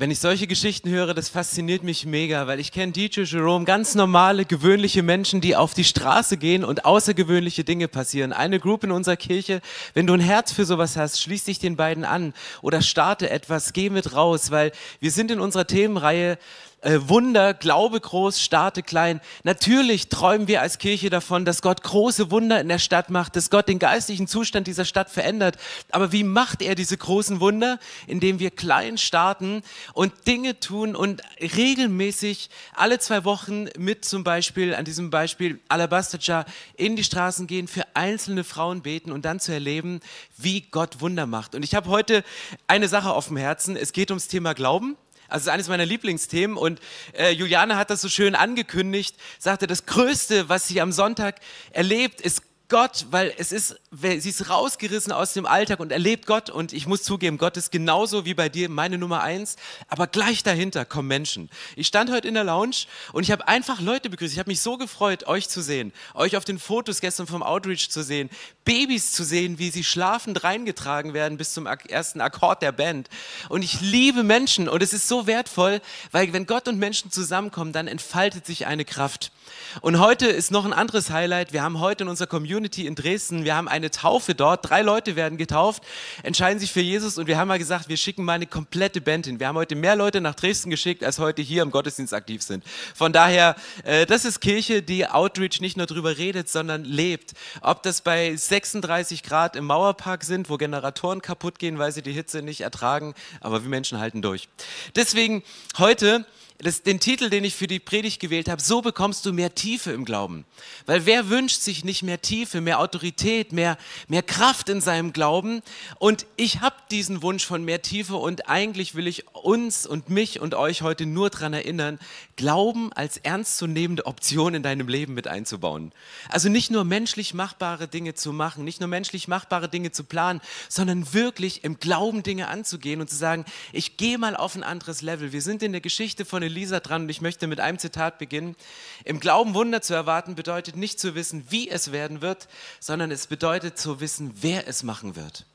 Wenn 0.00 0.10
ich 0.10 0.18
solche 0.18 0.46
Geschichten 0.46 0.88
höre, 0.88 1.12
das 1.12 1.28
fasziniert 1.28 1.82
mich 1.82 2.06
mega, 2.06 2.46
weil 2.46 2.58
ich 2.58 2.72
kenne 2.72 2.90
DJ 2.90 3.24
Jerome, 3.24 3.66
ganz 3.66 3.94
normale, 3.94 4.46
gewöhnliche 4.46 5.02
Menschen, 5.02 5.42
die 5.42 5.56
auf 5.56 5.74
die 5.74 5.84
Straße 5.84 6.38
gehen 6.38 6.64
und 6.64 6.86
außergewöhnliche 6.86 7.64
Dinge 7.64 7.86
passieren. 7.86 8.32
Eine 8.32 8.60
Group 8.60 8.82
in 8.82 8.92
unserer 8.92 9.18
Kirche, 9.18 9.60
wenn 9.92 10.06
du 10.06 10.14
ein 10.14 10.20
Herz 10.20 10.52
für 10.52 10.64
sowas 10.64 10.96
hast, 10.96 11.20
schließ 11.20 11.44
dich 11.44 11.58
den 11.58 11.76
beiden 11.76 12.06
an 12.06 12.32
oder 12.62 12.80
starte 12.80 13.28
etwas, 13.28 13.74
geh 13.74 13.90
mit 13.90 14.14
raus, 14.14 14.50
weil 14.50 14.72
wir 15.00 15.10
sind 15.10 15.30
in 15.30 15.38
unserer 15.38 15.66
Themenreihe 15.66 16.38
äh, 16.82 16.98
Wunder, 17.02 17.52
Glaube 17.54 18.00
groß, 18.00 18.40
starte 18.40 18.82
klein. 18.82 19.20
Natürlich 19.44 20.08
träumen 20.08 20.48
wir 20.48 20.62
als 20.62 20.78
Kirche 20.78 21.10
davon, 21.10 21.44
dass 21.44 21.62
Gott 21.62 21.82
große 21.82 22.30
Wunder 22.30 22.60
in 22.60 22.68
der 22.68 22.78
Stadt 22.78 23.10
macht, 23.10 23.36
dass 23.36 23.50
Gott 23.50 23.68
den 23.68 23.78
geistlichen 23.78 24.26
Zustand 24.26 24.66
dieser 24.66 24.84
Stadt 24.84 25.10
verändert. 25.10 25.56
Aber 25.90 26.12
wie 26.12 26.24
macht 26.24 26.62
er 26.62 26.74
diese 26.74 26.96
großen 26.96 27.40
Wunder? 27.40 27.78
Indem 28.06 28.38
wir 28.38 28.50
klein 28.50 28.98
starten 28.98 29.62
und 29.92 30.26
Dinge 30.26 30.58
tun 30.58 30.96
und 30.96 31.22
regelmäßig 31.40 32.48
alle 32.74 32.98
zwei 32.98 33.24
Wochen 33.24 33.68
mit 33.76 34.04
zum 34.04 34.24
Beispiel, 34.24 34.74
an 34.74 34.84
diesem 34.84 35.10
Beispiel 35.10 35.60
Alabaster 35.68 36.46
in 36.76 36.96
die 36.96 37.04
Straßen 37.04 37.46
gehen, 37.46 37.68
für 37.68 37.84
einzelne 37.94 38.44
Frauen 38.44 38.82
beten 38.82 39.12
und 39.12 39.24
dann 39.24 39.38
zu 39.38 39.52
erleben, 39.52 40.00
wie 40.36 40.62
Gott 40.62 41.00
Wunder 41.00 41.26
macht. 41.26 41.54
Und 41.54 41.62
ich 41.62 41.74
habe 41.74 41.90
heute 41.90 42.24
eine 42.66 42.88
Sache 42.88 43.12
auf 43.12 43.28
dem 43.28 43.36
Herzen. 43.36 43.76
Es 43.76 43.92
geht 43.92 44.10
ums 44.10 44.28
Thema 44.28 44.54
Glauben. 44.54 44.96
Also 45.30 45.42
es 45.42 45.46
ist 45.46 45.52
eines 45.52 45.68
meiner 45.68 45.86
Lieblingsthemen 45.86 46.56
und 46.56 46.80
äh, 47.16 47.30
Juliane 47.30 47.76
hat 47.76 47.90
das 47.90 48.00
so 48.00 48.08
schön 48.08 48.34
angekündigt, 48.34 49.16
sagte, 49.38 49.66
das 49.66 49.86
Größte, 49.86 50.48
was 50.48 50.66
sie 50.68 50.80
am 50.80 50.92
Sonntag 50.92 51.36
erlebt, 51.72 52.20
ist 52.20 52.42
Gott, 52.70 53.06
weil 53.10 53.34
es 53.36 53.50
ist, 53.50 53.80
sie 53.90 54.28
ist 54.28 54.48
rausgerissen 54.48 55.12
aus 55.12 55.32
dem 55.32 55.44
Alltag 55.44 55.80
und 55.80 55.90
erlebt 55.90 56.26
Gott. 56.26 56.48
Und 56.48 56.72
ich 56.72 56.86
muss 56.86 57.02
zugeben, 57.02 57.36
Gott 57.36 57.56
ist 57.56 57.72
genauso 57.72 58.24
wie 58.24 58.32
bei 58.32 58.48
dir 58.48 58.70
meine 58.70 58.96
Nummer 58.96 59.22
eins. 59.22 59.56
Aber 59.88 60.06
gleich 60.06 60.44
dahinter 60.44 60.84
kommen 60.84 61.08
Menschen. 61.08 61.50
Ich 61.74 61.88
stand 61.88 62.12
heute 62.12 62.28
in 62.28 62.34
der 62.34 62.44
Lounge 62.44 62.86
und 63.12 63.24
ich 63.24 63.32
habe 63.32 63.48
einfach 63.48 63.80
Leute 63.80 64.08
begrüßt. 64.08 64.32
Ich 64.32 64.38
habe 64.38 64.48
mich 64.48 64.60
so 64.60 64.78
gefreut, 64.78 65.26
euch 65.26 65.48
zu 65.48 65.60
sehen, 65.60 65.92
euch 66.14 66.36
auf 66.36 66.44
den 66.44 66.60
Fotos 66.60 67.00
gestern 67.00 67.26
vom 67.26 67.42
Outreach 67.42 67.90
zu 67.90 68.04
sehen, 68.04 68.30
Babys 68.64 69.10
zu 69.10 69.24
sehen, 69.24 69.58
wie 69.58 69.70
sie 69.70 69.82
schlafend 69.82 70.44
reingetragen 70.44 71.12
werden 71.12 71.36
bis 71.36 71.52
zum 71.52 71.66
ersten 71.66 72.20
Akkord 72.20 72.62
der 72.62 72.72
Band. 72.72 73.08
Und 73.48 73.62
ich 73.62 73.80
liebe 73.80 74.22
Menschen 74.22 74.68
und 74.68 74.80
es 74.80 74.92
ist 74.92 75.08
so 75.08 75.26
wertvoll, 75.26 75.80
weil 76.12 76.32
wenn 76.32 76.46
Gott 76.46 76.68
und 76.68 76.78
Menschen 76.78 77.10
zusammenkommen, 77.10 77.72
dann 77.72 77.88
entfaltet 77.88 78.46
sich 78.46 78.66
eine 78.66 78.84
Kraft. 78.84 79.32
Und 79.80 79.98
heute 79.98 80.26
ist 80.26 80.52
noch 80.52 80.64
ein 80.64 80.72
anderes 80.72 81.10
Highlight. 81.10 81.52
Wir 81.52 81.64
haben 81.64 81.80
heute 81.80 82.04
in 82.04 82.08
unserer 82.08 82.28
Community 82.28 82.59
in 82.64 82.94
Dresden, 82.94 83.44
wir 83.44 83.56
haben 83.56 83.68
eine 83.68 83.90
Taufe 83.90 84.34
dort. 84.34 84.68
Drei 84.68 84.82
Leute 84.82 85.16
werden 85.16 85.38
getauft, 85.38 85.82
entscheiden 86.22 86.58
sich 86.58 86.72
für 86.72 86.80
Jesus 86.80 87.18
und 87.18 87.26
wir 87.26 87.38
haben 87.38 87.48
mal 87.48 87.58
gesagt, 87.58 87.88
wir 87.88 87.96
schicken 87.96 88.24
mal 88.24 88.34
eine 88.34 88.46
komplette 88.46 89.00
Band 89.00 89.26
hin. 89.26 89.40
Wir 89.40 89.48
haben 89.48 89.56
heute 89.56 89.74
mehr 89.74 89.96
Leute 89.96 90.20
nach 90.20 90.34
Dresden 90.34 90.70
geschickt, 90.70 91.02
als 91.02 91.18
heute 91.18 91.42
hier 91.42 91.62
im 91.62 91.70
Gottesdienst 91.70 92.14
aktiv 92.14 92.42
sind. 92.42 92.64
Von 92.94 93.12
daher, 93.12 93.56
äh, 93.84 94.06
das 94.06 94.24
ist 94.24 94.40
Kirche, 94.40 94.82
die 94.82 95.06
Outreach 95.06 95.60
nicht 95.60 95.76
nur 95.76 95.86
drüber 95.86 96.18
redet, 96.18 96.48
sondern 96.48 96.84
lebt. 96.84 97.32
Ob 97.62 97.82
das 97.82 98.00
bei 98.02 98.36
36 98.36 99.22
Grad 99.22 99.56
im 99.56 99.64
Mauerpark 99.64 100.24
sind, 100.24 100.50
wo 100.50 100.56
Generatoren 100.56 101.22
kaputt 101.22 101.58
gehen, 101.58 101.78
weil 101.78 101.92
sie 101.92 102.02
die 102.02 102.12
Hitze 102.12 102.42
nicht 102.42 102.60
ertragen, 102.60 103.14
aber 103.40 103.62
wir 103.62 103.70
Menschen 103.70 103.98
halten 103.98 104.22
durch. 104.22 104.48
Deswegen 104.96 105.42
heute 105.78 106.24
das, 106.62 106.82
den 106.82 107.00
Titel, 107.00 107.30
den 107.30 107.44
ich 107.44 107.54
für 107.54 107.66
die 107.66 107.78
Predigt 107.78 108.20
gewählt 108.20 108.48
habe, 108.48 108.60
so 108.60 108.82
bekommst 108.82 109.24
du 109.24 109.32
mehr 109.32 109.54
Tiefe 109.54 109.92
im 109.92 110.04
Glauben. 110.04 110.44
Weil 110.86 111.06
wer 111.06 111.28
wünscht 111.28 111.60
sich 111.60 111.84
nicht 111.84 112.02
mehr 112.02 112.20
Tiefe, 112.20 112.60
mehr 112.60 112.80
Autorität, 112.80 113.52
mehr, 113.52 113.78
mehr 114.08 114.22
Kraft 114.22 114.68
in 114.68 114.80
seinem 114.80 115.12
Glauben? 115.12 115.62
Und 115.98 116.26
ich 116.36 116.60
habe 116.60 116.76
diesen 116.90 117.22
Wunsch 117.22 117.46
von 117.46 117.64
mehr 117.64 117.82
Tiefe 117.82 118.16
und 118.16 118.48
eigentlich 118.48 118.94
will 118.94 119.06
ich 119.06 119.26
uns 119.34 119.86
und 119.86 120.10
mich 120.10 120.40
und 120.40 120.54
euch 120.54 120.82
heute 120.82 121.06
nur 121.06 121.30
daran 121.30 121.54
erinnern, 121.54 121.98
Glauben 122.36 122.92
als 122.92 123.18
ernstzunehmende 123.18 124.06
Option 124.06 124.54
in 124.54 124.62
deinem 124.62 124.88
Leben 124.88 125.14
mit 125.14 125.28
einzubauen. 125.28 125.92
Also 126.28 126.48
nicht 126.48 126.70
nur 126.70 126.84
menschlich 126.84 127.34
machbare 127.34 127.88
Dinge 127.88 128.14
zu 128.14 128.32
machen, 128.32 128.64
nicht 128.64 128.80
nur 128.80 128.88
menschlich 128.88 129.28
machbare 129.28 129.68
Dinge 129.68 129.92
zu 129.92 130.04
planen, 130.04 130.40
sondern 130.68 131.12
wirklich 131.12 131.64
im 131.64 131.78
Glauben 131.78 132.22
Dinge 132.22 132.48
anzugehen 132.48 133.00
und 133.00 133.08
zu 133.08 133.16
sagen, 133.16 133.44
ich 133.72 133.96
gehe 133.96 134.18
mal 134.18 134.36
auf 134.36 134.54
ein 134.54 134.62
anderes 134.62 135.02
Level. 135.02 135.32
Wir 135.32 135.42
sind 135.42 135.62
in 135.62 135.72
der 135.72 135.80
Geschichte 135.80 136.24
von 136.24 136.42
Elisa 136.50 136.80
dran 136.80 137.02
und 137.02 137.08
ich 137.08 137.20
möchte 137.20 137.46
mit 137.46 137.60
einem 137.60 137.78
Zitat 137.78 138.18
beginnen. 138.18 138.56
Im 139.04 139.20
Glauben 139.20 139.54
Wunder 139.54 139.82
zu 139.82 139.94
erwarten 139.94 140.34
bedeutet 140.34 140.76
nicht 140.76 141.00
zu 141.00 141.14
wissen, 141.14 141.46
wie 141.48 141.70
es 141.70 141.92
werden 141.92 142.20
wird, 142.20 142.48
sondern 142.80 143.10
es 143.10 143.26
bedeutet 143.26 143.78
zu 143.78 144.00
wissen, 144.00 144.32
wer 144.40 144.68
es 144.68 144.82
machen 144.82 145.16
wird. 145.16 145.46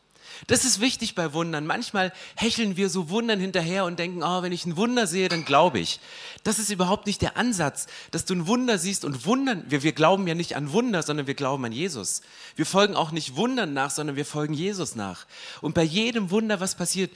Das 0.47 0.66
ist 0.66 0.81
wichtig 0.81 1.16
bei 1.16 1.34
Wundern. 1.34 1.66
Manchmal 1.66 2.11
hecheln 2.35 2.78
wir 2.78 2.89
so 2.89 3.09
Wundern 3.09 3.39
hinterher 3.39 3.85
und 3.85 4.00
denken, 4.00 4.23
oh, 4.23 4.41
wenn 4.41 4.51
ich 4.51 4.66
ein 4.66 4.78
Wunder 4.78 5.07
sehe, 5.07 5.29
dann 5.29 5.45
glaube 5.45 5.79
ich. 5.79 6.00
Das 6.44 6.59
ist 6.59 6.69
überhaupt 6.69 7.05
nicht 7.07 7.22
der 7.22 7.38
Ansatz, 7.38 7.88
dass 8.11 8.25
du 8.25 8.35
ein 8.35 8.47
Wunder 8.47 8.78
siehst 8.78 9.05
und 9.05 9.25
wundern. 9.25 9.63
Wir, 9.69 9.84
wir 9.84 9.94
glauben 9.94 10.28
ja 10.28 10.35
nicht 10.35 10.55
an 10.55 10.72
Wunder, 10.72 11.03
sondern 11.03 11.28
wir 11.28 11.35
glauben 11.35 11.66
an 11.66 11.72
Jesus. 11.72 12.22
Wir 12.55 12.66
folgen 12.66 12.95
auch 12.95 13.11
nicht 13.11 13.35
Wundern 13.35 13.73
nach, 13.73 13.91
sondern 13.91 14.16
wir 14.16 14.25
folgen 14.25 14.53
Jesus 14.53 14.95
nach. 14.95 15.25
Und 15.61 15.73
bei 15.73 15.84
jedem 15.84 16.29
Wunder, 16.31 16.59
was 16.59 16.75
passiert, 16.75 17.11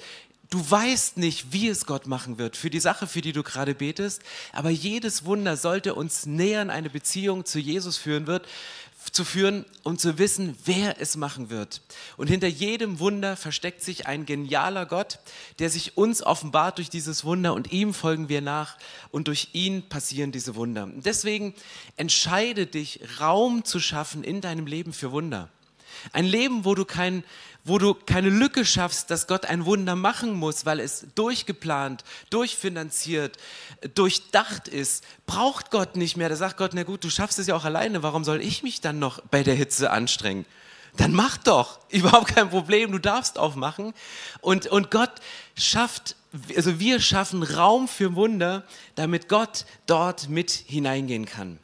Du 0.49 0.71
weißt 0.71 1.17
nicht, 1.17 1.53
wie 1.53 1.67
es 1.67 1.85
Gott 1.85 2.07
machen 2.07 2.39
wird 2.39 2.57
für 2.57 2.71
die 2.71 2.79
Sache, 2.79 3.05
für 3.05 3.21
die 3.21 3.33
du 3.33 3.43
gerade 3.43 3.75
betest, 3.75 4.23
aber 4.51 4.71
jedes 4.71 5.25
Wunder 5.25 5.55
sollte 5.57 5.93
uns 5.93 6.25
näher 6.25 6.63
in 6.63 6.71
eine 6.71 6.89
Beziehung 6.89 7.45
zu 7.45 7.59
Jesus 7.59 7.97
führen 7.97 8.25
wird, 8.25 8.47
zu 9.11 9.23
führen, 9.23 9.63
um 9.83 9.97
zu 9.97 10.17
wissen, 10.17 10.57
wer 10.65 10.99
es 10.99 11.15
machen 11.17 11.51
wird. 11.51 11.81
Und 12.17 12.27
hinter 12.27 12.47
jedem 12.47 12.99
Wunder 12.99 13.38
versteckt 13.38 13.83
sich 13.83 14.07
ein 14.07 14.25
genialer 14.25 14.85
Gott, 14.85 15.19
der 15.59 15.69
sich 15.69 15.97
uns 15.97 16.23
offenbart 16.23 16.79
durch 16.79 16.89
dieses 16.89 17.23
Wunder 17.23 17.53
und 17.53 17.71
ihm 17.71 17.93
folgen 17.93 18.27
wir 18.27 18.41
nach 18.41 18.77
und 19.11 19.27
durch 19.27 19.49
ihn 19.53 19.88
passieren 19.88 20.31
diese 20.31 20.55
Wunder. 20.55 20.89
Deswegen 20.95 21.53
entscheide 21.95 22.65
dich, 22.65 23.01
Raum 23.19 23.63
zu 23.65 23.79
schaffen 23.79 24.23
in 24.23 24.41
deinem 24.41 24.65
Leben 24.65 24.93
für 24.93 25.11
Wunder. 25.11 25.49
Ein 26.13 26.25
Leben, 26.25 26.65
wo 26.65 26.75
du 26.75 26.85
kein 26.85 27.23
wo 27.65 27.77
du 27.77 27.93
keine 27.93 28.29
Lücke 28.29 28.65
schaffst, 28.65 29.11
dass 29.11 29.27
Gott 29.27 29.45
ein 29.45 29.65
Wunder 29.65 29.95
machen 29.95 30.33
muss, 30.33 30.65
weil 30.65 30.79
es 30.79 31.07
durchgeplant, 31.15 32.03
durchfinanziert, 32.29 33.37
durchdacht 33.95 34.67
ist, 34.67 35.03
braucht 35.25 35.69
Gott 35.69 35.95
nicht 35.95 36.17
mehr. 36.17 36.29
Da 36.29 36.35
sagt 36.35 36.57
Gott, 36.57 36.71
na 36.73 36.83
gut, 36.83 37.03
du 37.03 37.09
schaffst 37.09 37.38
es 37.39 37.47
ja 37.47 37.55
auch 37.55 37.65
alleine, 37.65 38.01
warum 38.01 38.23
soll 38.23 38.41
ich 38.41 38.63
mich 38.63 38.81
dann 38.81 38.99
noch 38.99 39.21
bei 39.29 39.43
der 39.43 39.55
Hitze 39.55 39.91
anstrengen? 39.91 40.45
Dann 40.97 41.13
mach 41.13 41.38
doch, 41.38 41.79
überhaupt 41.89 42.35
kein 42.35 42.49
Problem, 42.49 42.91
du 42.91 42.99
darfst 42.99 43.38
aufmachen. 43.38 43.93
Und, 44.41 44.67
und 44.67 44.89
Gott 44.89 45.11
schafft, 45.55 46.15
also 46.55 46.79
wir 46.79 46.99
schaffen 46.99 47.43
Raum 47.43 47.88
für 47.88 48.15
Wunder, 48.15 48.63
damit 48.95 49.29
Gott 49.29 49.65
dort 49.85 50.29
mit 50.29 50.51
hineingehen 50.51 51.25
kann. 51.25 51.59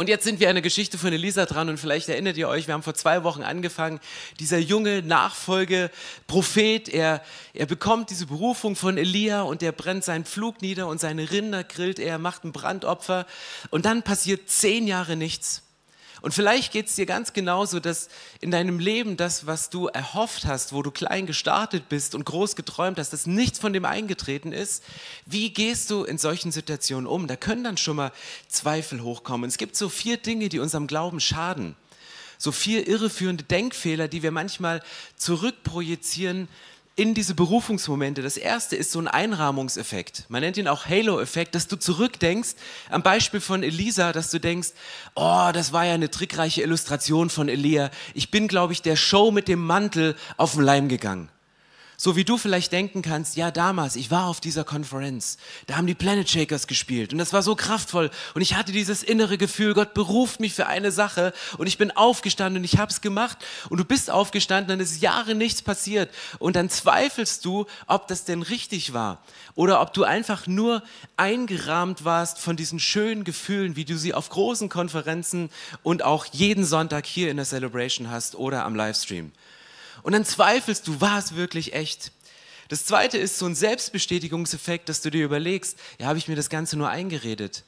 Und 0.00 0.08
jetzt 0.08 0.24
sind 0.24 0.40
wir 0.40 0.48
an 0.48 0.54
der 0.54 0.62
Geschichte 0.62 0.96
von 0.96 1.12
Elisa 1.12 1.44
dran 1.44 1.68
und 1.68 1.76
vielleicht 1.76 2.08
erinnert 2.08 2.38
ihr 2.38 2.48
euch, 2.48 2.66
wir 2.66 2.72
haben 2.72 2.82
vor 2.82 2.94
zwei 2.94 3.22
Wochen 3.22 3.42
angefangen, 3.42 4.00
dieser 4.38 4.56
junge 4.56 5.02
Nachfolgeprophet, 5.02 6.88
er, 6.88 7.22
er 7.52 7.66
bekommt 7.66 8.08
diese 8.08 8.24
Berufung 8.24 8.76
von 8.76 8.96
Elia 8.96 9.42
und 9.42 9.62
er 9.62 9.72
brennt 9.72 10.02
seinen 10.02 10.24
Flug 10.24 10.62
nieder 10.62 10.86
und 10.86 11.02
seine 11.02 11.30
Rinder 11.30 11.64
grillt 11.64 11.98
er, 11.98 12.16
macht 12.16 12.44
ein 12.44 12.52
Brandopfer 12.52 13.26
und 13.68 13.84
dann 13.84 14.02
passiert 14.02 14.48
zehn 14.48 14.86
Jahre 14.86 15.16
nichts. 15.16 15.64
Und 16.22 16.32
vielleicht 16.32 16.72
geht 16.72 16.86
es 16.86 16.96
dir 16.96 17.06
ganz 17.06 17.32
genauso, 17.32 17.80
dass 17.80 18.08
in 18.40 18.50
deinem 18.50 18.78
Leben 18.78 19.16
das, 19.16 19.46
was 19.46 19.70
du 19.70 19.86
erhofft 19.86 20.44
hast, 20.44 20.72
wo 20.72 20.82
du 20.82 20.90
klein 20.90 21.26
gestartet 21.26 21.88
bist 21.88 22.14
und 22.14 22.24
groß 22.24 22.56
geträumt 22.56 22.98
hast, 22.98 23.12
dass 23.12 23.26
nichts 23.26 23.58
von 23.58 23.72
dem 23.72 23.84
eingetreten 23.84 24.52
ist. 24.52 24.84
Wie 25.26 25.50
gehst 25.50 25.90
du 25.90 26.04
in 26.04 26.18
solchen 26.18 26.52
Situationen 26.52 27.06
um? 27.06 27.26
Da 27.26 27.36
können 27.36 27.64
dann 27.64 27.76
schon 27.76 27.96
mal 27.96 28.12
Zweifel 28.48 29.02
hochkommen. 29.02 29.48
Es 29.48 29.58
gibt 29.58 29.76
so 29.76 29.88
vier 29.88 30.16
Dinge, 30.16 30.48
die 30.48 30.58
unserem 30.58 30.86
Glauben 30.86 31.20
schaden. 31.20 31.76
So 32.36 32.52
vier 32.52 32.88
irreführende 32.88 33.44
Denkfehler, 33.44 34.08
die 34.08 34.22
wir 34.22 34.30
manchmal 34.30 34.82
zurückprojizieren 35.16 36.48
in 36.96 37.14
diese 37.14 37.34
Berufungsmomente. 37.34 38.22
Das 38.22 38.36
erste 38.36 38.76
ist 38.76 38.92
so 38.92 38.98
ein 38.98 39.08
Einrahmungseffekt. 39.08 40.24
Man 40.28 40.42
nennt 40.42 40.56
ihn 40.56 40.68
auch 40.68 40.86
Halo-Effekt, 40.86 41.54
dass 41.54 41.66
du 41.66 41.76
zurückdenkst, 41.76 42.50
am 42.90 43.02
Beispiel 43.02 43.40
von 43.40 43.62
Elisa, 43.62 44.12
dass 44.12 44.30
du 44.30 44.38
denkst, 44.38 44.70
oh, 45.14 45.50
das 45.52 45.72
war 45.72 45.86
ja 45.86 45.94
eine 45.94 46.10
trickreiche 46.10 46.62
Illustration 46.62 47.30
von 47.30 47.48
Elia. 47.48 47.90
Ich 48.14 48.30
bin, 48.30 48.48
glaube 48.48 48.72
ich, 48.72 48.82
der 48.82 48.96
Show 48.96 49.30
mit 49.30 49.48
dem 49.48 49.64
Mantel 49.64 50.16
auf 50.36 50.52
den 50.52 50.62
Leim 50.62 50.88
gegangen. 50.88 51.30
So 52.02 52.16
wie 52.16 52.24
du 52.24 52.38
vielleicht 52.38 52.72
denken 52.72 53.02
kannst, 53.02 53.36
ja 53.36 53.50
damals, 53.50 53.94
ich 53.94 54.10
war 54.10 54.24
auf 54.24 54.40
dieser 54.40 54.64
Konferenz, 54.64 55.36
da 55.66 55.76
haben 55.76 55.86
die 55.86 55.94
Planet 55.94 56.30
Shakers 56.30 56.66
gespielt 56.66 57.12
und 57.12 57.18
das 57.18 57.34
war 57.34 57.42
so 57.42 57.54
kraftvoll 57.54 58.08
und 58.32 58.40
ich 58.40 58.54
hatte 58.54 58.72
dieses 58.72 59.02
innere 59.02 59.36
Gefühl, 59.36 59.74
Gott 59.74 59.92
beruft 59.92 60.40
mich 60.40 60.54
für 60.54 60.66
eine 60.66 60.92
Sache 60.92 61.34
und 61.58 61.66
ich 61.66 61.76
bin 61.76 61.90
aufgestanden 61.90 62.62
und 62.62 62.64
ich 62.64 62.78
habe 62.78 62.90
es 62.90 63.02
gemacht 63.02 63.36
und 63.68 63.76
du 63.76 63.84
bist 63.84 64.10
aufgestanden, 64.10 64.68
dann 64.68 64.80
ist 64.80 65.02
Jahre 65.02 65.34
nichts 65.34 65.60
passiert 65.60 66.08
und 66.38 66.56
dann 66.56 66.70
zweifelst 66.70 67.44
du, 67.44 67.66
ob 67.86 68.08
das 68.08 68.24
denn 68.24 68.40
richtig 68.40 68.94
war 68.94 69.22
oder 69.54 69.82
ob 69.82 69.92
du 69.92 70.04
einfach 70.04 70.46
nur 70.46 70.82
eingerahmt 71.18 72.06
warst 72.06 72.38
von 72.38 72.56
diesen 72.56 72.80
schönen 72.80 73.24
Gefühlen, 73.24 73.76
wie 73.76 73.84
du 73.84 73.98
sie 73.98 74.14
auf 74.14 74.30
großen 74.30 74.70
Konferenzen 74.70 75.50
und 75.82 76.02
auch 76.02 76.24
jeden 76.24 76.64
Sonntag 76.64 77.04
hier 77.04 77.30
in 77.30 77.36
der 77.36 77.44
Celebration 77.44 78.10
hast 78.10 78.36
oder 78.36 78.64
am 78.64 78.74
Livestream. 78.74 79.32
Und 80.02 80.12
dann 80.12 80.24
zweifelst 80.24 80.86
du, 80.86 81.00
war 81.00 81.18
es 81.18 81.34
wirklich 81.34 81.74
echt? 81.74 82.12
Das 82.68 82.84
zweite 82.84 83.18
ist 83.18 83.38
so 83.38 83.46
ein 83.46 83.54
Selbstbestätigungseffekt, 83.54 84.88
dass 84.88 85.02
du 85.02 85.10
dir 85.10 85.24
überlegst, 85.24 85.78
ja, 85.98 86.06
habe 86.06 86.18
ich 86.18 86.28
mir 86.28 86.36
das 86.36 86.50
Ganze 86.50 86.76
nur 86.76 86.88
eingeredet. 86.88 87.64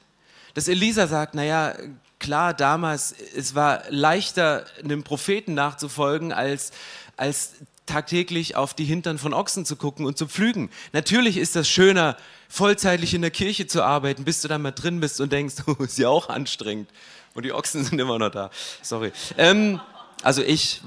Dass 0.53 0.67
Elisa 0.67 1.07
sagt, 1.07 1.35
naja, 1.35 1.75
klar, 2.19 2.53
damals, 2.53 3.13
es 3.35 3.53
war 3.53 3.83
leichter, 3.89 4.65
einem 4.81 5.03
Propheten 5.03 5.53
nachzufolgen, 5.55 6.31
als, 6.31 6.71
als 7.17 7.55
tagtäglich 7.85 8.55
auf 8.55 8.73
die 8.73 8.85
Hintern 8.85 9.17
von 9.17 9.33
Ochsen 9.33 9.65
zu 9.65 9.75
gucken 9.75 10.05
und 10.05 10.17
zu 10.17 10.27
pflügen. 10.27 10.69
Natürlich 10.93 11.37
ist 11.37 11.55
das 11.55 11.67
schöner, 11.67 12.15
vollzeitlich 12.47 13.13
in 13.13 13.21
der 13.21 13.31
Kirche 13.31 13.67
zu 13.67 13.83
arbeiten, 13.83 14.23
bis 14.23 14.41
du 14.41 14.47
dann 14.47 14.61
mal 14.61 14.71
drin 14.71 14.99
bist 14.99 15.19
und 15.19 15.33
denkst, 15.33 15.55
oh, 15.67 15.73
ist 15.83 15.97
ja 15.97 16.07
auch 16.07 16.29
anstrengend. 16.29 16.89
Und 17.33 17.43
die 17.43 17.51
Ochsen 17.51 17.83
sind 17.83 17.99
immer 17.99 18.19
noch 18.19 18.29
da. 18.29 18.51
Sorry. 18.81 19.11
Ähm, 19.37 19.81
also 20.21 20.41
ich, 20.41 20.81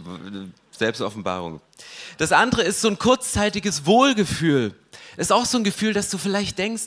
Selbstoffenbarung. 0.79 1.61
Das 2.19 2.33
andere 2.33 2.63
ist 2.63 2.81
so 2.81 2.89
ein 2.89 2.99
kurzzeitiges 2.99 3.87
Wohlgefühl. 3.87 4.75
Das 5.17 5.29
ist 5.29 5.33
auch 5.33 5.47
so 5.47 5.59
ein 5.59 5.65
Gefühl, 5.65 5.93
dass 5.93 6.11
du 6.11 6.19
vielleicht 6.19 6.59
denkst, 6.59 6.85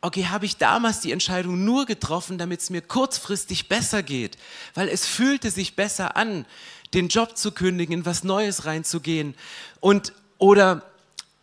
okay, 0.00 0.26
habe 0.26 0.46
ich 0.46 0.56
damals 0.56 1.00
die 1.00 1.12
Entscheidung 1.12 1.64
nur 1.64 1.86
getroffen, 1.86 2.36
damit 2.36 2.60
es 2.60 2.70
mir 2.70 2.82
kurzfristig 2.82 3.68
besser 3.68 4.02
geht, 4.02 4.36
weil 4.74 4.88
es 4.88 5.06
fühlte 5.06 5.50
sich 5.50 5.76
besser 5.76 6.16
an, 6.16 6.44
den 6.92 7.08
Job 7.08 7.36
zu 7.36 7.52
kündigen, 7.52 7.94
in 7.94 8.06
was 8.06 8.24
Neues 8.24 8.66
reinzugehen 8.66 9.34
und 9.80 10.12
oder 10.38 10.82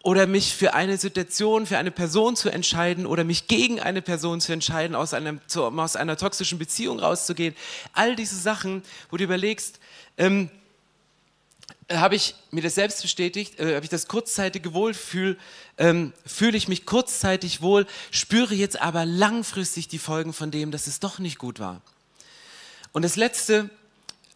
oder 0.02 0.28
mich 0.28 0.56
für 0.56 0.74
eine 0.74 0.98
Situation, 0.98 1.66
für 1.66 1.78
eine 1.78 1.92
Person 1.92 2.36
zu 2.38 2.50
entscheiden 2.50 3.06
oder 3.06 3.26
mich 3.26 3.48
gegen 3.48 3.82
eine 3.82 4.02
Person 4.02 4.40
zu 4.40 4.54
entscheiden, 4.54 4.96
aus, 4.96 5.14
einem, 5.14 5.42
aus 5.56 5.96
einer 5.98 6.16
toxischen 6.16 6.58
Beziehung 6.58 7.00
rauszugehen. 7.00 7.54
All 7.92 8.16
diese 8.16 8.38
Sachen, 8.38 8.82
wo 9.12 9.18
du 9.18 9.26
überlegst, 9.26 9.80
ähm, 10.18 10.50
habe 11.92 12.16
ich 12.16 12.36
mir 12.52 12.62
das 12.62 12.76
selbst 12.76 13.02
bestätigt, 13.02 13.60
äh, 13.60 13.76
habe 13.76 13.84
ich 13.84 13.90
das 13.90 14.08
kurzzeitige 14.08 14.74
Wohlfühl, 14.74 15.38
ähm, 15.78 16.14
fühle 16.26 16.58
ich 16.58 16.68
mich 16.68 16.86
kurzzeitig 16.86 17.62
wohl, 17.62 17.88
spüre 18.12 18.54
jetzt 18.54 18.80
aber 18.80 19.06
langfristig 19.06 19.88
die 19.88 20.00
Folgen 20.00 20.34
von 20.34 20.52
dem, 20.52 20.72
dass 20.72 20.88
es 20.88 21.00
doch 21.00 21.20
nicht 21.20 21.40
gut 21.40 21.60
war. 21.60 21.82
Und 22.92 23.04
das 23.04 23.16
Letzte, 23.16 23.70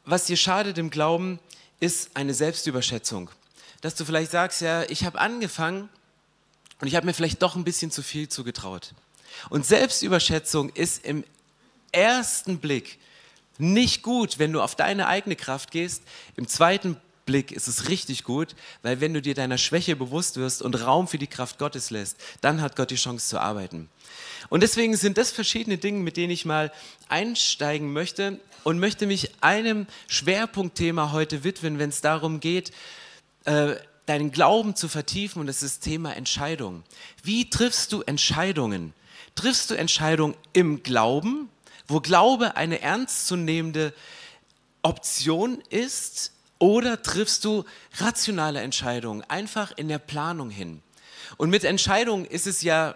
was 0.06 0.26
dir 0.26 0.38
schadet 0.38 0.78
im 0.78 0.90
Glauben, 0.90 1.40
ist 1.80 2.16
eine 2.16 2.34
Selbstüberschätzung. 2.34 3.30
Dass 3.82 3.96
du 3.96 4.06
vielleicht 4.06 4.32
sagst, 4.32 4.62
ja, 4.62 4.84
ich 4.84 5.06
habe 5.06 5.20
angefangen 5.20 5.90
und 6.80 6.88
ich 6.88 6.96
habe 6.96 7.06
mir 7.06 7.14
vielleicht 7.14 7.42
doch 7.42 7.56
ein 7.56 7.64
bisschen 7.64 7.92
zu 7.92 8.02
viel 8.02 8.30
zugetraut. 8.30 8.94
Und 9.50 9.66
Selbstüberschätzung 9.66 10.70
ist 10.70 11.06
im 11.06 11.24
ersten 11.92 12.60
Blick 12.60 13.00
nicht 13.58 14.02
gut, 14.02 14.40
wenn 14.40 14.52
du 14.54 14.62
auf 14.62 14.76
deine 14.76 15.08
eigene 15.08 15.36
Kraft 15.36 15.72
gehst. 15.72 16.04
Im 16.36 16.48
zweiten 16.48 16.94
Blick 16.94 17.13
ist 17.52 17.68
es 17.68 17.90
richtig 17.90 18.24
gut, 18.24 18.56
weil 18.82 19.00
wenn 19.02 19.14
du 19.14 19.22
dir 19.22 19.34
deiner 19.34 19.58
Schwäche 19.58 19.96
bewusst 19.96 20.38
wirst 20.38 20.62
und 20.62 20.76
Raum 20.76 21.08
für 21.08 21.18
die 21.18 21.28
Kraft 21.28 21.58
Gottes 21.58 21.90
lässt, 21.90 22.18
dann 22.42 22.62
hat 22.62 22.76
Gott 22.76 22.92
die 22.92 22.96
Chance 22.96 23.28
zu 23.28 23.40
arbeiten. 23.40 23.90
Und 24.50 24.62
deswegen 24.62 24.96
sind 24.96 25.18
das 25.18 25.32
verschiedene 25.32 25.78
Dinge, 25.78 26.00
mit 26.00 26.18
denen 26.18 26.32
ich 26.32 26.46
mal 26.46 26.72
einsteigen 27.08 27.94
möchte 27.94 28.40
und 28.64 28.80
möchte 28.80 29.06
mich 29.06 29.32
einem 29.42 29.88
Schwerpunktthema 30.08 31.12
heute 31.12 31.44
widmen, 31.44 31.80
wenn 31.80 31.90
es 31.90 32.02
darum 32.02 32.40
geht, 32.40 32.72
äh, 33.46 33.76
deinen 34.06 34.32
Glauben 34.32 34.76
zu 34.76 34.90
vertiefen 34.90 35.40
und 35.40 35.48
das 35.48 35.64
ist 35.64 35.78
das 35.78 35.80
Thema 35.80 36.16
Entscheidung. 36.16 36.84
Wie 37.24 37.50
triffst 37.50 37.94
du 37.94 38.02
Entscheidungen? 38.02 38.94
Triffst 39.36 39.72
du 39.72 39.76
Entscheidungen 39.76 40.36
im 40.52 40.84
Glauben, 40.84 41.50
wo 41.88 42.00
Glaube 42.02 42.58
eine 42.58 42.82
ernstzunehmende 42.82 43.94
Option 44.82 45.62
ist 45.70 46.34
oder 46.64 47.02
triffst 47.02 47.44
du 47.44 47.66
rationale 47.98 48.62
Entscheidungen, 48.62 49.22
einfach 49.28 49.74
in 49.76 49.90
der 49.90 49.98
Planung 50.00 50.50
hin? 50.50 50.82
Und 51.36 51.50
mit 51.50 51.66
Entscheidungen 51.66 52.24
ist 52.24 52.48
es 52.48 52.62
ja, 52.62 52.96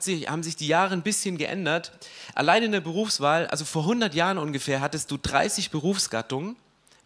sich, 0.00 0.28
haben 0.28 0.42
sich 0.42 0.54
die 0.54 0.66
Jahre 0.66 0.92
ein 0.92 1.00
bisschen 1.00 1.38
geändert. 1.38 1.92
Allein 2.34 2.62
in 2.62 2.72
der 2.72 2.82
Berufswahl, 2.82 3.46
also 3.46 3.64
vor 3.64 3.84
100 3.84 4.14
Jahren 4.14 4.36
ungefähr, 4.36 4.82
hattest 4.82 5.10
du 5.10 5.16
30 5.16 5.70
Berufsgattungen, 5.70 6.56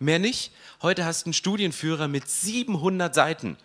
mehr 0.00 0.18
nicht. 0.18 0.50
Heute 0.82 1.04
hast 1.04 1.22
du 1.22 1.26
einen 1.26 1.34
Studienführer 1.34 2.08
mit 2.08 2.28
700 2.28 3.14
Seiten. 3.14 3.56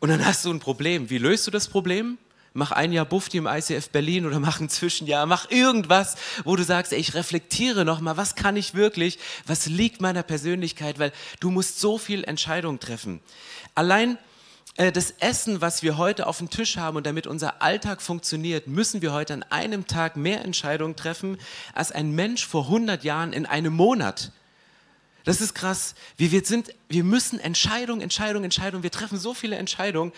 Und 0.00 0.08
dann 0.08 0.24
hast 0.24 0.46
du 0.46 0.50
ein 0.50 0.60
Problem. 0.60 1.10
Wie 1.10 1.18
löst 1.18 1.46
du 1.46 1.50
das 1.50 1.68
Problem? 1.68 2.16
Mach 2.54 2.70
ein 2.70 2.92
Jahr 2.92 3.04
Bufti 3.04 3.36
im 3.36 3.46
ICF 3.46 3.90
Berlin 3.90 4.24
oder 4.24 4.38
mach 4.38 4.60
ein 4.60 4.68
Zwischenjahr, 4.68 5.26
mach 5.26 5.50
irgendwas, 5.50 6.14
wo 6.44 6.56
du 6.56 6.62
sagst, 6.62 6.92
ey, 6.92 7.00
ich 7.00 7.14
reflektiere 7.14 7.84
nochmal, 7.84 8.16
was 8.16 8.36
kann 8.36 8.56
ich 8.56 8.74
wirklich, 8.74 9.18
was 9.46 9.66
liegt 9.66 10.00
meiner 10.00 10.22
Persönlichkeit, 10.22 10.98
weil 10.98 11.12
du 11.40 11.50
musst 11.50 11.80
so 11.80 11.98
viel 11.98 12.24
Entscheidungen 12.24 12.78
treffen. 12.78 13.20
Allein 13.74 14.18
äh, 14.76 14.92
das 14.92 15.10
Essen, 15.18 15.60
was 15.60 15.82
wir 15.82 15.98
heute 15.98 16.28
auf 16.28 16.38
dem 16.38 16.48
Tisch 16.48 16.76
haben 16.76 16.96
und 16.96 17.06
damit 17.06 17.26
unser 17.26 17.60
Alltag 17.60 18.00
funktioniert, 18.00 18.68
müssen 18.68 19.02
wir 19.02 19.12
heute 19.12 19.34
an 19.34 19.42
einem 19.42 19.88
Tag 19.88 20.16
mehr 20.16 20.44
Entscheidungen 20.44 20.94
treffen 20.94 21.38
als 21.74 21.90
ein 21.90 22.12
Mensch 22.12 22.46
vor 22.46 22.66
100 22.66 23.02
Jahren 23.02 23.32
in 23.32 23.46
einem 23.46 23.74
Monat. 23.74 24.30
Das 25.24 25.40
ist 25.40 25.54
krass. 25.54 25.94
Wir, 26.18 26.32
wir, 26.32 26.44
sind, 26.44 26.74
wir 26.88 27.02
müssen 27.02 27.40
Entscheidung, 27.40 28.02
Entscheidung, 28.02 28.44
Entscheidung. 28.44 28.82
Wir 28.82 28.90
treffen 28.90 29.18
so 29.18 29.32
viele 29.32 29.56
Entscheidungen, 29.56 30.12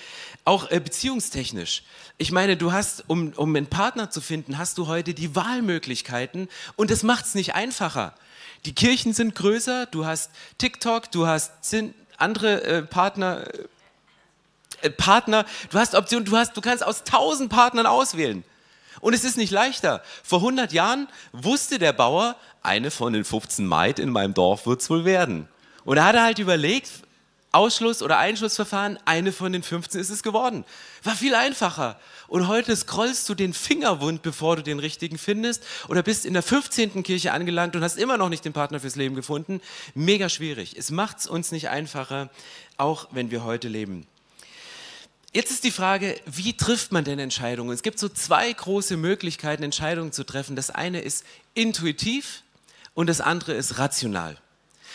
auch 0.44 0.70
äh, 0.70 0.80
beziehungstechnisch. 0.80 1.84
Ich 2.18 2.32
meine, 2.32 2.56
du 2.56 2.72
hast, 2.72 3.04
um, 3.06 3.32
um 3.36 3.54
einen 3.54 3.68
Partner 3.68 4.10
zu 4.10 4.20
finden, 4.20 4.58
hast 4.58 4.78
du 4.78 4.88
heute 4.88 5.14
die 5.14 5.36
Wahlmöglichkeiten 5.36 6.48
und 6.74 6.90
das 6.90 7.04
macht 7.04 7.26
es 7.26 7.36
nicht 7.36 7.54
einfacher. 7.54 8.14
Die 8.64 8.74
Kirchen 8.74 9.12
sind 9.12 9.36
größer, 9.36 9.86
du 9.86 10.06
hast 10.06 10.30
TikTok, 10.58 11.12
du 11.12 11.28
hast 11.28 11.52
andere 12.16 12.64
äh, 12.64 12.82
Partner, 12.82 13.44
äh, 14.82 14.90
Partner, 14.90 15.46
du 15.70 15.78
hast 15.78 15.94
Optionen, 15.94 16.24
du, 16.24 16.32
du 16.32 16.60
kannst 16.60 16.84
aus 16.84 17.04
tausend 17.04 17.48
Partnern 17.48 17.86
auswählen. 17.86 18.42
Und 19.00 19.14
es 19.14 19.24
ist 19.24 19.36
nicht 19.36 19.50
leichter. 19.50 20.02
Vor 20.22 20.38
100 20.38 20.72
Jahren 20.72 21.08
wusste 21.32 21.78
der 21.78 21.92
Bauer, 21.92 22.36
eine 22.62 22.90
von 22.90 23.12
den 23.12 23.24
15 23.24 23.66
Maid 23.66 23.98
in 23.98 24.10
meinem 24.10 24.34
Dorf 24.34 24.66
wird 24.66 24.80
es 24.80 24.90
wohl 24.90 25.04
werden. 25.04 25.48
Und 25.84 25.96
da 25.96 26.06
hat 26.06 26.16
er 26.16 26.24
halt 26.24 26.38
überlegt, 26.38 26.90
Ausschluss- 27.52 28.02
oder 28.02 28.18
Einschlussverfahren, 28.18 28.98
eine 29.06 29.32
von 29.32 29.52
den 29.52 29.62
15 29.62 30.00
ist 30.00 30.10
es 30.10 30.22
geworden. 30.22 30.64
War 31.02 31.14
viel 31.14 31.34
einfacher. 31.34 31.98
Und 32.28 32.48
heute 32.48 32.76
scrollst 32.76 33.28
du 33.28 33.34
den 33.34 33.54
Fingerwund, 33.54 34.22
bevor 34.22 34.56
du 34.56 34.62
den 34.62 34.78
richtigen 34.78 35.16
findest, 35.16 35.62
oder 35.88 36.02
bist 36.02 36.26
in 36.26 36.34
der 36.34 36.42
15. 36.42 37.02
Kirche 37.02 37.32
angelangt 37.32 37.74
und 37.74 37.82
hast 37.82 37.96
immer 37.96 38.18
noch 38.18 38.28
nicht 38.28 38.44
den 38.44 38.52
Partner 38.52 38.80
fürs 38.80 38.96
Leben 38.96 39.14
gefunden. 39.14 39.60
Mega 39.94 40.28
schwierig. 40.28 40.76
Es 40.76 40.90
macht 40.90 41.18
es 41.18 41.26
uns 41.26 41.50
nicht 41.50 41.70
einfacher, 41.70 42.28
auch 42.76 43.08
wenn 43.12 43.30
wir 43.30 43.44
heute 43.44 43.68
leben. 43.68 44.06
Jetzt 45.36 45.50
ist 45.50 45.64
die 45.64 45.70
Frage, 45.70 46.18
wie 46.24 46.56
trifft 46.56 46.92
man 46.92 47.04
denn 47.04 47.18
Entscheidungen? 47.18 47.74
Es 47.74 47.82
gibt 47.82 47.98
so 47.98 48.08
zwei 48.08 48.50
große 48.50 48.96
Möglichkeiten, 48.96 49.64
Entscheidungen 49.64 50.10
zu 50.10 50.24
treffen. 50.24 50.56
Das 50.56 50.70
eine 50.70 51.02
ist 51.02 51.26
intuitiv 51.52 52.42
und 52.94 53.06
das 53.06 53.20
andere 53.20 53.52
ist 53.52 53.76
rational. 53.76 54.38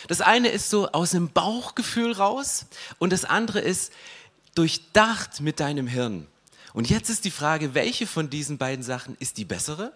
Das 0.07 0.19
eine 0.19 0.47
ist 0.47 0.71
so 0.71 0.93
aus 0.93 1.11
dem 1.11 1.29
Bauchgefühl 1.29 2.13
raus 2.13 2.65
und 2.97 3.13
das 3.13 3.23
andere 3.23 3.59
ist 3.59 3.93
durchdacht 4.55 5.41
mit 5.41 5.59
deinem 5.59 5.85
Hirn. 5.85 6.25
Und 6.73 6.89
jetzt 6.89 7.11
ist 7.11 7.23
die 7.23 7.29
Frage, 7.29 7.75
welche 7.75 8.07
von 8.07 8.31
diesen 8.31 8.57
beiden 8.57 8.83
Sachen 8.83 9.15
ist 9.19 9.37
die 9.37 9.45
bessere? 9.45 9.93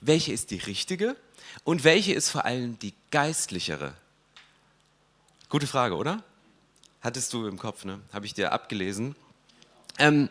Welche 0.00 0.32
ist 0.32 0.50
die 0.50 0.58
richtige? 0.58 1.14
Und 1.62 1.84
welche 1.84 2.14
ist 2.14 2.30
vor 2.30 2.44
allem 2.44 2.80
die 2.80 2.94
geistlichere? 3.12 3.94
Gute 5.48 5.68
Frage, 5.68 5.94
oder? 5.94 6.24
Hattest 7.00 7.32
du 7.32 7.46
im 7.46 7.60
Kopf, 7.60 7.84
ne? 7.84 8.00
Habe 8.12 8.26
ich 8.26 8.34
dir 8.34 8.50
abgelesen. 8.50 9.14
Ähm, 9.98 10.28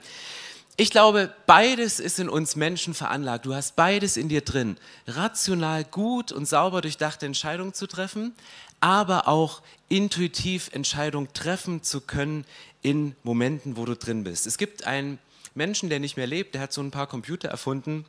ich 0.79 0.91
glaube, 0.91 1.33
beides 1.47 1.99
ist 1.99 2.19
in 2.19 2.29
uns 2.29 2.55
Menschen 2.55 2.93
veranlagt. 2.93 3.47
Du 3.47 3.55
hast 3.55 3.75
beides 3.75 4.15
in 4.15 4.29
dir 4.29 4.41
drin. 4.41 4.77
Rational 5.07 5.83
gut 5.83 6.31
und 6.31 6.45
sauber 6.47 6.81
durchdachte 6.81 7.25
Entscheidungen 7.25 7.73
zu 7.73 7.87
treffen, 7.87 8.35
aber 8.79 9.27
auch 9.27 9.63
intuitiv 9.89 10.69
Entscheidungen 10.73 11.33
treffen 11.33 11.81
zu 11.81 11.99
können 12.01 12.45
in 12.83 13.15
Momenten, 13.23 13.75
wo 13.75 13.85
du 13.85 13.95
drin 13.95 14.23
bist. 14.23 14.45
Es 14.45 14.59
gibt 14.59 14.85
einen 14.85 15.17
Menschen, 15.55 15.89
der 15.89 15.99
nicht 15.99 16.15
mehr 16.15 16.27
lebt, 16.27 16.53
der 16.53 16.61
hat 16.61 16.73
so 16.73 16.81
ein 16.81 16.91
paar 16.91 17.07
Computer 17.07 17.49
erfunden, 17.49 18.05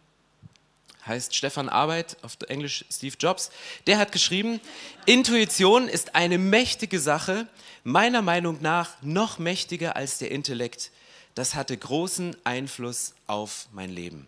heißt 1.07 1.35
Stefan 1.35 1.71
Arbeit, 1.71 2.19
auf 2.21 2.37
Englisch 2.49 2.85
Steve 2.91 3.17
Jobs. 3.19 3.51
Der 3.87 3.97
hat 3.97 4.13
geschrieben, 4.13 4.61
Intuition 5.07 5.89
ist 5.89 6.15
eine 6.15 6.37
mächtige 6.37 7.01
Sache, 7.01 7.49
meiner 7.83 8.21
Meinung 8.21 8.59
nach 8.61 8.91
noch 9.01 9.39
mächtiger 9.39 9.97
als 9.97 10.19
der 10.19 10.31
Intellekt 10.31 10.91
das 11.39 11.55
hatte 11.55 11.77
großen 11.77 12.37
Einfluss 12.43 13.15
auf 13.29 13.69
mein 13.73 13.91
Leben. 13.91 14.27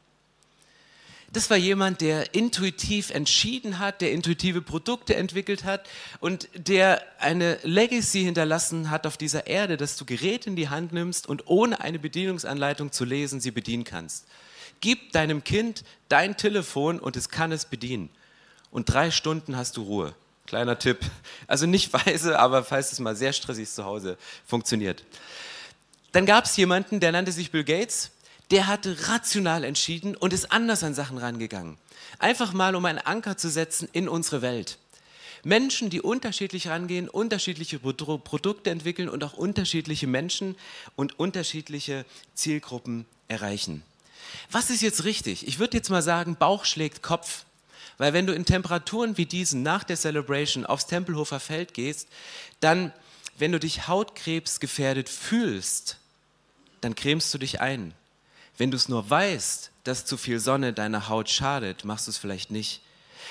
Das 1.33 1.50
war 1.50 1.57
jemand, 1.57 2.00
der 2.00 2.35
intuitiv 2.35 3.11
entschieden 3.11 3.79
hat, 3.81 4.00
der 4.00 4.12
intuitive 4.12 4.62
Produkte 4.62 5.17
entwickelt 5.17 5.64
hat 5.64 5.88
und 6.21 6.49
der 6.55 7.02
eine 7.19 7.59
Legacy 7.62 8.23
hinterlassen 8.23 8.90
hat 8.90 9.07
auf 9.07 9.17
dieser 9.17 9.49
Erde, 9.49 9.76
dass 9.76 9.97
du 9.97 10.05
Geräte 10.05 10.50
in 10.50 10.57
die 10.57 10.69
Hand 10.69 10.93
nimmst 10.93 11.29
und 11.29 11.49
ohne 11.49 11.81
eine 11.81 11.99
Bedienungsanleitung 11.99 12.93
zu 12.93 13.05
lesen 13.05 13.40
sie 13.40 13.50
bedienen 13.50 13.85
kannst. 13.85 14.26
Gib 14.81 15.12
deinem 15.12 15.43
Kind 15.43 15.85
dein 16.09 16.37
Telefon 16.37 17.00
und 17.00 17.17
es 17.17 17.29
kann 17.29 17.52
es 17.52 17.64
bedienen. 17.64 18.11
Und 18.71 18.93
drei 18.93 19.11
Stunden 19.11 19.57
hast 19.57 19.76
du 19.76 19.83
Ruhe. 19.83 20.14
Kleiner 20.47 20.79
Tipp. 20.79 20.99
Also 21.47 21.67
nicht 21.67 21.93
weise, 22.07 22.38
aber 22.38 22.64
falls 22.64 22.93
es 22.93 22.99
mal 22.99 23.14
sehr 23.14 23.33
stressig 23.33 23.69
zu 23.69 23.85
Hause 23.85 24.17
funktioniert. 24.47 25.05
Dann 26.12 26.26
gab 26.26 26.45
es 26.45 26.57
jemanden, 26.57 27.00
der 27.00 27.12
nannte 27.12 27.33
sich 27.33 27.50
Bill 27.50 27.64
Gates, 27.64 28.11
der 28.50 28.67
hatte 28.67 29.09
rational 29.09 29.64
entschieden 29.64 30.17
und 30.17 30.33
ist 30.33 30.50
anders 30.50 30.83
an 30.83 30.95
Sachen 30.95 31.19
rangegangen. 31.19 31.79
Einfach 32.19 32.52
mal, 32.52 32.75
um 32.75 32.85
einen 32.85 32.99
Anker 32.99 33.37
zu 33.37 33.49
setzen 33.49 33.88
in 33.93 34.09
unsere 34.09 34.43
Welt. 34.43 34.79
Menschen, 35.43 35.88
die 35.88 36.00
unterschiedlich 36.00 36.69
rangehen, 36.69 37.09
unterschiedliche 37.09 37.79
Produkte 37.79 38.71
entwickeln 38.71 39.09
und 39.09 39.25
auch 39.25 39.35
unterschiedliche 39.35 40.07
Menschen 40.07 40.57
und 40.97 41.19
unterschiedliche 41.19 42.05
Zielgruppen 42.35 43.07
erreichen. 43.29 43.83
Was 44.50 44.71
ist 44.71 44.83
jetzt 44.83 45.05
richtig? 45.05 45.47
Ich 45.47 45.59
würde 45.59 45.76
jetzt 45.76 45.88
mal 45.88 46.02
sagen, 46.02 46.37
Bauch 46.37 46.64
schlägt 46.64 47.02
Kopf. 47.02 47.45
Weil 47.97 48.12
wenn 48.12 48.26
du 48.26 48.35
in 48.35 48.47
Temperaturen 48.47 49.17
wie 49.19 49.26
diesen 49.26 49.62
nach 49.62 49.85
der 49.85 49.97
Celebration 49.97 50.64
aufs 50.64 50.87
Tempelhofer 50.87 51.38
Feld 51.38 51.75
gehst, 51.75 52.09
dann, 52.61 52.93
wenn 53.38 53.52
du 53.52 53.59
dich 53.59 53.88
hautkrebsgefährdet 53.88 55.09
fühlst, 55.09 56.00
dann 56.81 56.95
cremst 56.95 57.33
du 57.33 57.39
dich 57.39 57.61
ein. 57.61 57.95
Wenn 58.57 58.71
du 58.71 58.77
es 58.77 58.89
nur 58.89 59.09
weißt, 59.09 59.71
dass 59.85 60.05
zu 60.05 60.17
viel 60.17 60.39
Sonne 60.39 60.73
deiner 60.73 61.09
Haut 61.09 61.31
schadet, 61.31 61.85
machst 61.85 62.07
du 62.07 62.11
es 62.11 62.19
vielleicht 62.19 62.51
nicht. 62.51 62.83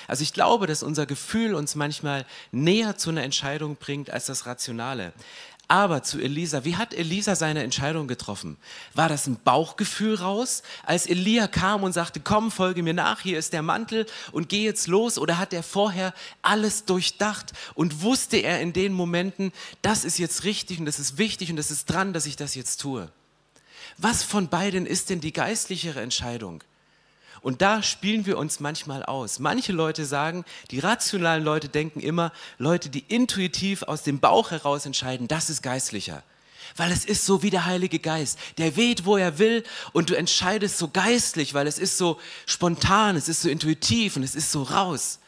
Also 0.08 0.22
ich 0.22 0.32
glaube, 0.32 0.66
dass 0.66 0.82
unser 0.82 1.06
Gefühl 1.06 1.54
uns 1.54 1.74
manchmal 1.74 2.26
näher 2.52 2.96
zu 2.96 3.10
einer 3.10 3.22
Entscheidung 3.22 3.76
bringt 3.76 4.10
als 4.10 4.26
das 4.26 4.46
Rationale. 4.46 5.12
Aber 5.68 6.02
zu 6.02 6.20
Elisa, 6.20 6.64
wie 6.64 6.74
hat 6.74 6.92
Elisa 6.92 7.36
seine 7.36 7.62
Entscheidung 7.62 8.08
getroffen? 8.08 8.56
War 8.92 9.08
das 9.08 9.28
ein 9.28 9.38
Bauchgefühl 9.44 10.16
raus, 10.16 10.64
als 10.84 11.06
Elia 11.06 11.46
kam 11.46 11.84
und 11.84 11.92
sagte, 11.92 12.18
komm, 12.18 12.50
folge 12.50 12.82
mir 12.82 12.92
nach, 12.92 13.20
hier 13.20 13.38
ist 13.38 13.52
der 13.52 13.62
Mantel 13.62 14.06
und 14.32 14.48
geh 14.48 14.64
jetzt 14.64 14.88
los? 14.88 15.16
Oder 15.16 15.38
hat 15.38 15.52
er 15.52 15.62
vorher 15.62 16.12
alles 16.42 16.86
durchdacht 16.86 17.52
und 17.74 18.02
wusste 18.02 18.38
er 18.38 18.60
in 18.60 18.72
den 18.72 18.92
Momenten, 18.92 19.52
das 19.80 20.04
ist 20.04 20.18
jetzt 20.18 20.42
richtig 20.42 20.80
und 20.80 20.86
das 20.86 20.98
ist 20.98 21.18
wichtig 21.18 21.50
und 21.50 21.56
das 21.56 21.70
ist 21.70 21.88
dran, 21.88 22.12
dass 22.12 22.26
ich 22.26 22.34
das 22.34 22.56
jetzt 22.56 22.80
tue? 22.80 23.08
Was 23.98 24.22
von 24.22 24.48
beiden 24.48 24.86
ist 24.86 25.10
denn 25.10 25.20
die 25.20 25.32
geistlichere 25.32 26.00
Entscheidung? 26.00 26.62
Und 27.42 27.62
da 27.62 27.82
spielen 27.82 28.26
wir 28.26 28.36
uns 28.36 28.60
manchmal 28.60 29.02
aus. 29.02 29.38
Manche 29.38 29.72
Leute 29.72 30.04
sagen, 30.04 30.44
die 30.70 30.78
rationalen 30.78 31.42
Leute 31.42 31.68
denken 31.68 32.00
immer, 32.00 32.32
Leute, 32.58 32.90
die 32.90 33.04
intuitiv 33.08 33.82
aus 33.82 34.02
dem 34.02 34.20
Bauch 34.20 34.50
heraus 34.50 34.84
entscheiden, 34.84 35.26
das 35.26 35.48
ist 35.48 35.62
geistlicher. 35.62 36.22
Weil 36.76 36.92
es 36.92 37.04
ist 37.04 37.24
so 37.24 37.42
wie 37.42 37.50
der 37.50 37.64
Heilige 37.64 37.98
Geist. 37.98 38.38
Der 38.58 38.76
weht, 38.76 39.04
wo 39.04 39.16
er 39.16 39.38
will 39.38 39.64
und 39.92 40.10
du 40.10 40.14
entscheidest 40.14 40.78
so 40.78 40.88
geistlich, 40.88 41.54
weil 41.54 41.66
es 41.66 41.78
ist 41.78 41.96
so 41.96 42.20
spontan, 42.46 43.16
es 43.16 43.28
ist 43.28 43.42
so 43.42 43.48
intuitiv 43.48 44.16
und 44.16 44.22
es 44.22 44.34
ist 44.34 44.52
so 44.52 44.62
raus. 44.62 45.18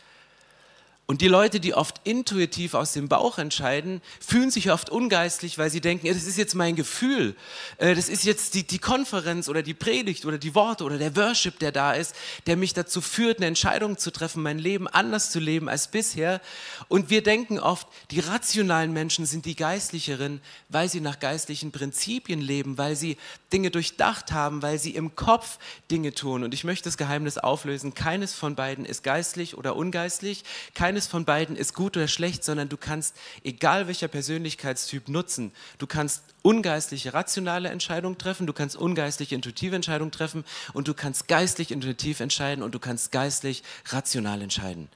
Und 1.07 1.21
die 1.21 1.29
Leute, 1.29 1.59
die 1.59 1.75
oft 1.75 2.01
intuitiv 2.05 2.75
aus 2.75 2.93
dem 2.93 3.09
Bauch 3.09 3.39
entscheiden, 3.39 4.01
fühlen 4.21 4.53
sich 4.53 4.71
oft 4.71 4.89
ungeistlich, 4.89 5.59
weil 5.59 5.69
sie 5.69 5.81
denken, 5.81 6.07
das 6.07 6.25
ist 6.25 6.39
jetzt 6.39 6.55
mein 6.55 6.77
Gefühl, 6.77 7.35
äh, 7.79 7.97
das 7.97 8.09
ist 8.09 8.25
jetzt 8.25 8.55
die, 8.55 8.65
die 8.65 8.79
Konferenz 8.79 9.49
oder 9.49 9.65
die 9.65 9.75
Predigt 9.75 10.25
oder 10.25 10.39
die 10.39 10.55
Worte 10.55 10.85
oder 10.85 10.99
der 10.99 11.15
Worship, 11.17 11.59
der 11.59 11.73
da 11.73 11.93
ist, 11.93 12.15
der 12.47 12.57
mich 12.57 12.73
dazu 12.73 13.01
führt, 13.01 13.39
eine 13.39 13.47
Entscheidung 13.47 13.99
zu 13.99 14.13
treffen, 14.13 14.45
mein 14.45 14.61
Leben 14.61 14.87
anders 14.87 15.33
zu 15.33 15.41
leben 15.41 15.69
als 15.69 15.89
bisher. 15.89 16.41
Und 16.87 17.11
wir 17.11 17.23
denken 17.23 17.59
oft, 17.59 17.89
die 18.13 18.21
rationalen 18.21 18.93
Menschen 18.93 19.27
sind 19.27 19.45
die 19.45 19.57
geistlicheren, 19.57 20.41
weil 20.69 20.89
sie 20.89 21.01
nach 21.01 21.19
geistlichen 21.19 21.73
Prinzipien 21.73 22.41
leben, 22.41 22.79
weil 22.79 22.95
sie 22.95 23.19
Dinge 23.53 23.71
durchdacht 23.71 24.33
haben, 24.33 24.63
weil 24.63 24.79
sie 24.79 24.93
im 24.93 25.15
Kopf 25.17 25.59
Dinge 25.91 26.15
tun. 26.15 26.45
Und 26.45 26.55
ich 26.55 26.65
möchte 26.65 26.85
das 26.85 26.97
Geheimnis 26.97 27.39
auflösen, 27.39 27.93
keines 27.93 28.33
von 28.33 28.55
beiden 28.55 28.87
ist 28.87 29.03
geistlich 29.03 29.59
oder 29.59 29.77
ungeistlich, 29.77 30.45
keines 30.75 30.92
keines 30.93 31.07
von 31.07 31.25
beiden 31.25 31.57
ist 31.57 31.73
gut 31.73 31.97
oder 31.97 32.07
schlecht, 32.07 32.45
sondern 32.45 32.69
du 32.69 32.77
kannst, 32.77 33.17
egal 33.45 33.87
welcher 33.87 34.09
Persönlichkeitstyp 34.09 35.09
nutzen, 35.09 35.51
du 35.79 35.87
kannst 35.87 36.23
ungeistliche 36.43 37.15
rationale 37.15 37.71
Entscheidungen 37.71 38.19
treffen, 38.19 38.47
du 38.47 38.53
kannst 38.53 38.77
ungeistliche 38.77 39.35
intuitive 39.35 39.75
Entscheidungen 39.75 40.13
treffen 40.13 40.45
und 40.75 40.89
du 40.89 40.93
kannst 40.93 41.29
geistlich 41.29 41.71
intuitiv 41.71 42.21
entscheiden 42.21 42.63
und 42.63 42.75
du 42.75 42.79
kannst 42.79 43.11
geistlich 43.11 43.63
rational 43.87 44.43
entscheiden. 44.43 44.91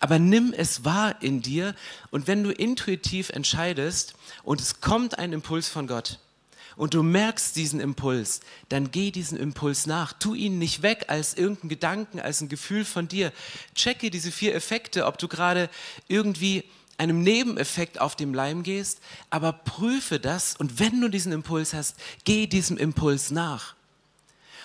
Aber 0.00 0.18
nimm 0.18 0.52
es 0.52 0.84
wahr 0.84 1.22
in 1.22 1.42
dir 1.42 1.76
und 2.10 2.26
wenn 2.26 2.42
du 2.42 2.50
intuitiv 2.50 3.30
entscheidest 3.30 4.14
und 4.42 4.60
es 4.60 4.80
kommt 4.80 5.20
ein 5.20 5.32
Impuls 5.32 5.68
von 5.68 5.86
Gott, 5.86 6.18
und 6.76 6.94
du 6.94 7.02
merkst 7.02 7.56
diesen 7.56 7.80
Impuls, 7.80 8.40
dann 8.68 8.90
geh 8.90 9.10
diesen 9.10 9.38
Impuls 9.38 9.86
nach. 9.86 10.12
Tu 10.12 10.34
ihn 10.34 10.58
nicht 10.58 10.82
weg 10.82 11.06
als 11.08 11.34
irgendein 11.34 11.68
Gedanken, 11.68 12.20
als 12.20 12.40
ein 12.40 12.48
Gefühl 12.48 12.84
von 12.84 13.08
dir. 13.08 13.32
Checke 13.74 14.10
diese 14.10 14.30
vier 14.30 14.54
Effekte, 14.54 15.06
ob 15.06 15.18
du 15.18 15.28
gerade 15.28 15.68
irgendwie 16.08 16.64
einem 16.98 17.22
Nebeneffekt 17.22 18.00
auf 18.00 18.14
dem 18.14 18.34
Leim 18.34 18.62
gehst, 18.62 19.00
aber 19.30 19.52
prüfe 19.52 20.20
das 20.20 20.54
und 20.54 20.78
wenn 20.78 21.00
du 21.00 21.08
diesen 21.08 21.32
Impuls 21.32 21.72
hast, 21.72 21.96
geh 22.24 22.46
diesem 22.46 22.76
Impuls 22.76 23.30
nach. 23.30 23.74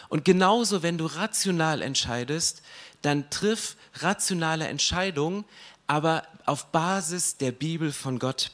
Und 0.09 0.25
genauso, 0.25 0.83
wenn 0.83 0.97
du 0.97 1.05
rational 1.05 1.81
entscheidest, 1.81 2.61
dann 3.01 3.29
triff 3.29 3.77
rationale 3.95 4.67
Entscheidungen, 4.67 5.45
aber 5.87 6.23
auf 6.45 6.67
Basis 6.71 7.37
der 7.37 7.51
Bibel 7.51 7.91
von 7.91 8.19
Gott. 8.19 8.51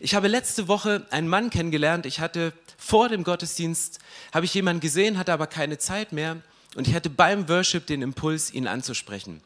Ich 0.00 0.14
habe 0.14 0.28
letzte 0.28 0.68
Woche 0.68 1.06
einen 1.10 1.28
Mann 1.28 1.50
kennengelernt. 1.50 2.06
Ich 2.06 2.20
hatte 2.20 2.52
vor 2.76 3.08
dem 3.08 3.24
Gottesdienst, 3.24 3.98
habe 4.32 4.46
ich 4.46 4.54
jemanden 4.54 4.80
gesehen, 4.80 5.18
hatte 5.18 5.32
aber 5.32 5.46
keine 5.46 5.78
Zeit 5.78 6.12
mehr. 6.12 6.36
Und 6.74 6.86
ich 6.86 6.94
hatte 6.94 7.10
beim 7.10 7.48
Worship 7.48 7.86
den 7.86 8.02
Impuls, 8.02 8.52
ihn 8.52 8.66
anzusprechen. 8.66 9.40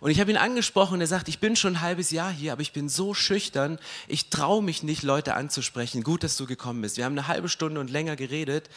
Und 0.00 0.10
ich 0.10 0.20
habe 0.20 0.30
ihn 0.30 0.36
angesprochen 0.36 0.94
und 0.94 1.00
er 1.00 1.06
sagt, 1.06 1.28
ich 1.28 1.40
bin 1.40 1.56
schon 1.56 1.74
ein 1.74 1.80
halbes 1.80 2.10
Jahr 2.10 2.30
hier, 2.30 2.52
aber 2.52 2.62
ich 2.62 2.72
bin 2.72 2.88
so 2.88 3.14
schüchtern, 3.14 3.78
ich 4.06 4.30
traue 4.30 4.62
mich 4.62 4.82
nicht, 4.82 5.02
Leute 5.02 5.34
anzusprechen. 5.34 6.02
Gut, 6.02 6.22
dass 6.22 6.36
du 6.36 6.46
gekommen 6.46 6.82
bist. 6.82 6.96
Wir 6.96 7.04
haben 7.04 7.18
eine 7.18 7.26
halbe 7.26 7.48
Stunde 7.48 7.80
und 7.80 7.90
länger 7.90 8.14
geredet. 8.14 8.70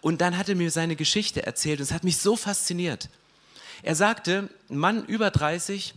Und 0.00 0.20
dann 0.20 0.36
hat 0.36 0.48
er 0.48 0.56
mir 0.56 0.70
seine 0.70 0.96
Geschichte 0.96 1.46
erzählt 1.46 1.78
und 1.78 1.84
es 1.84 1.92
hat 1.92 2.02
mich 2.02 2.18
so 2.18 2.36
fasziniert. 2.36 3.08
Er 3.82 3.94
sagte, 3.94 4.48
ein 4.68 4.78
Mann 4.78 5.04
über 5.04 5.30
30, 5.30 5.94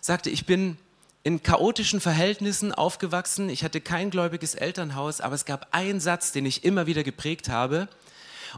sagte, 0.00 0.30
ich 0.30 0.46
bin 0.46 0.76
in 1.24 1.42
chaotischen 1.42 2.00
Verhältnissen 2.00 2.72
aufgewachsen. 2.72 3.48
Ich 3.48 3.62
hatte 3.62 3.80
kein 3.80 4.10
gläubiges 4.10 4.54
Elternhaus, 4.54 5.20
aber 5.20 5.34
es 5.34 5.44
gab 5.44 5.68
einen 5.70 6.00
Satz, 6.00 6.32
den 6.32 6.46
ich 6.46 6.64
immer 6.64 6.86
wieder 6.86 7.04
geprägt 7.04 7.48
habe. 7.48 7.88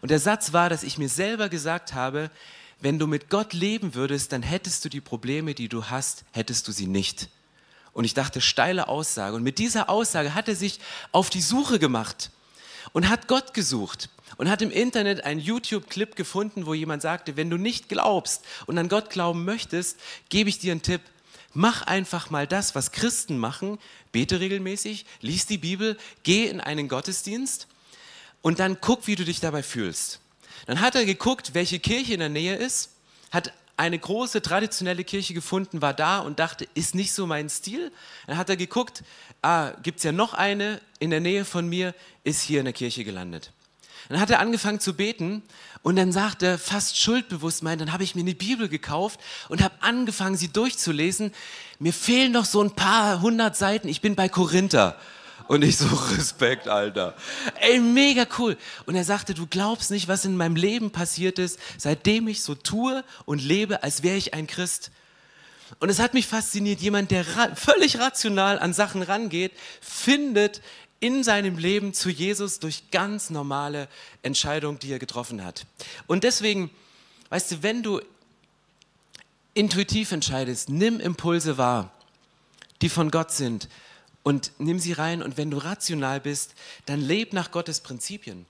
Und 0.00 0.10
der 0.10 0.18
Satz 0.18 0.52
war, 0.52 0.70
dass 0.70 0.82
ich 0.82 0.98
mir 0.98 1.08
selber 1.08 1.48
gesagt 1.48 1.94
habe, 1.94 2.30
wenn 2.80 2.98
du 2.98 3.06
mit 3.06 3.30
Gott 3.30 3.52
leben 3.52 3.94
würdest, 3.94 4.32
dann 4.32 4.42
hättest 4.42 4.84
du 4.84 4.88
die 4.88 5.00
Probleme, 5.00 5.54
die 5.54 5.68
du 5.68 5.84
hast, 5.86 6.24
hättest 6.32 6.66
du 6.68 6.72
sie 6.72 6.86
nicht. 6.86 7.28
Und 7.92 8.04
ich 8.04 8.14
dachte, 8.14 8.40
steile 8.40 8.88
Aussage. 8.88 9.36
Und 9.36 9.42
mit 9.42 9.58
dieser 9.58 9.88
Aussage 9.88 10.34
hat 10.34 10.48
er 10.48 10.56
sich 10.56 10.80
auf 11.12 11.30
die 11.30 11.42
Suche 11.42 11.78
gemacht 11.78 12.30
und 12.92 13.08
hat 13.08 13.28
Gott 13.28 13.54
gesucht 13.54 14.08
und 14.36 14.50
hat 14.50 14.62
im 14.62 14.70
Internet 14.70 15.24
einen 15.24 15.40
YouTube-Clip 15.40 16.16
gefunden, 16.16 16.66
wo 16.66 16.74
jemand 16.74 17.02
sagte, 17.02 17.36
wenn 17.36 17.50
du 17.50 17.56
nicht 17.56 17.88
glaubst 17.88 18.44
und 18.66 18.78
an 18.78 18.88
Gott 18.88 19.10
glauben 19.10 19.44
möchtest, 19.44 19.98
gebe 20.28 20.48
ich 20.48 20.58
dir 20.58 20.72
einen 20.72 20.82
Tipp. 20.82 21.02
Mach 21.54 21.82
einfach 21.82 22.30
mal 22.30 22.46
das, 22.46 22.74
was 22.74 22.92
Christen 22.92 23.38
machen. 23.38 23.78
Bete 24.12 24.40
regelmäßig, 24.40 25.06
lies 25.20 25.46
die 25.46 25.58
Bibel, 25.58 25.96
geh 26.24 26.46
in 26.46 26.60
einen 26.60 26.88
Gottesdienst 26.88 27.68
und 28.42 28.58
dann 28.58 28.78
guck, 28.80 29.06
wie 29.06 29.16
du 29.16 29.24
dich 29.24 29.40
dabei 29.40 29.62
fühlst. 29.62 30.20
Dann 30.66 30.80
hat 30.80 30.94
er 30.94 31.04
geguckt, 31.04 31.54
welche 31.54 31.78
Kirche 31.78 32.14
in 32.14 32.20
der 32.20 32.28
Nähe 32.28 32.56
ist, 32.56 32.90
hat 33.30 33.52
eine 33.76 33.98
große 33.98 34.42
traditionelle 34.42 35.04
Kirche 35.04 35.34
gefunden, 35.34 35.82
war 35.82 35.94
da 35.94 36.18
und 36.18 36.38
dachte, 36.38 36.66
ist 36.74 36.94
nicht 36.94 37.12
so 37.12 37.26
mein 37.26 37.48
Stil. 37.48 37.90
Dann 38.26 38.36
hat 38.36 38.48
er 38.48 38.56
geguckt, 38.56 39.02
ah, 39.42 39.70
gibt 39.82 39.98
es 39.98 40.04
ja 40.04 40.12
noch 40.12 40.34
eine 40.34 40.80
in 40.98 41.10
der 41.10 41.20
Nähe 41.20 41.44
von 41.44 41.68
mir, 41.68 41.94
ist 42.22 42.42
hier 42.42 42.60
in 42.60 42.66
der 42.66 42.74
Kirche 42.74 43.04
gelandet. 43.04 43.52
Dann 44.08 44.20
hat 44.20 44.30
er 44.30 44.40
angefangen 44.40 44.80
zu 44.80 44.94
beten 44.94 45.42
und 45.82 45.96
dann 45.96 46.12
sagt 46.12 46.42
er 46.42 46.58
fast 46.58 46.98
schuldbewusst, 46.98 47.62
mein, 47.62 47.78
dann 47.78 47.92
habe 47.92 48.04
ich 48.04 48.14
mir 48.14 48.22
eine 48.22 48.34
Bibel 48.34 48.68
gekauft 48.68 49.20
und 49.48 49.62
habe 49.62 49.74
angefangen, 49.80 50.36
sie 50.36 50.48
durchzulesen. 50.48 51.32
Mir 51.78 51.92
fehlen 51.92 52.32
noch 52.32 52.44
so 52.44 52.62
ein 52.62 52.74
paar 52.74 53.20
hundert 53.20 53.56
Seiten. 53.56 53.88
Ich 53.88 54.00
bin 54.00 54.14
bei 54.14 54.28
Korinther. 54.28 54.98
Und 55.46 55.62
ich 55.62 55.76
so, 55.76 55.86
Respekt, 56.16 56.68
Alter. 56.68 57.14
Ey, 57.60 57.78
mega 57.80 58.26
cool. 58.38 58.56
Und 58.86 58.94
er 58.94 59.04
sagte, 59.04 59.34
du 59.34 59.46
glaubst 59.46 59.90
nicht, 59.90 60.08
was 60.08 60.24
in 60.24 60.36
meinem 60.36 60.56
Leben 60.56 60.90
passiert 60.90 61.38
ist, 61.38 61.58
seitdem 61.76 62.28
ich 62.28 62.42
so 62.42 62.54
tue 62.54 63.04
und 63.24 63.42
lebe, 63.42 63.82
als 63.82 64.02
wäre 64.02 64.16
ich 64.16 64.34
ein 64.34 64.46
Christ. 64.46 64.90
Und 65.80 65.88
es 65.88 65.98
hat 65.98 66.14
mich 66.14 66.26
fasziniert, 66.26 66.80
jemand, 66.80 67.10
der 67.10 67.36
ra 67.36 67.54
völlig 67.54 67.98
rational 67.98 68.58
an 68.58 68.72
Sachen 68.72 69.02
rangeht, 69.02 69.52
findet 69.80 70.60
in 71.04 71.22
seinem 71.22 71.58
Leben 71.58 71.92
zu 71.92 72.08
Jesus 72.08 72.60
durch 72.60 72.90
ganz 72.90 73.28
normale 73.28 73.88
Entscheidungen, 74.22 74.78
die 74.78 74.90
er 74.90 74.98
getroffen 74.98 75.44
hat. 75.44 75.66
Und 76.06 76.24
deswegen, 76.24 76.70
weißt 77.28 77.50
du, 77.50 77.62
wenn 77.62 77.82
du 77.82 78.00
intuitiv 79.52 80.12
entscheidest, 80.12 80.70
nimm 80.70 81.00
Impulse 81.00 81.58
wahr, 81.58 81.92
die 82.80 82.88
von 82.88 83.10
Gott 83.10 83.32
sind 83.32 83.68
und 84.22 84.52
nimm 84.56 84.78
sie 84.78 84.94
rein. 84.94 85.22
Und 85.22 85.36
wenn 85.36 85.50
du 85.50 85.58
rational 85.58 86.20
bist, 86.20 86.54
dann 86.86 87.02
leb 87.02 87.34
nach 87.34 87.50
Gottes 87.50 87.80
Prinzipien. 87.80 88.46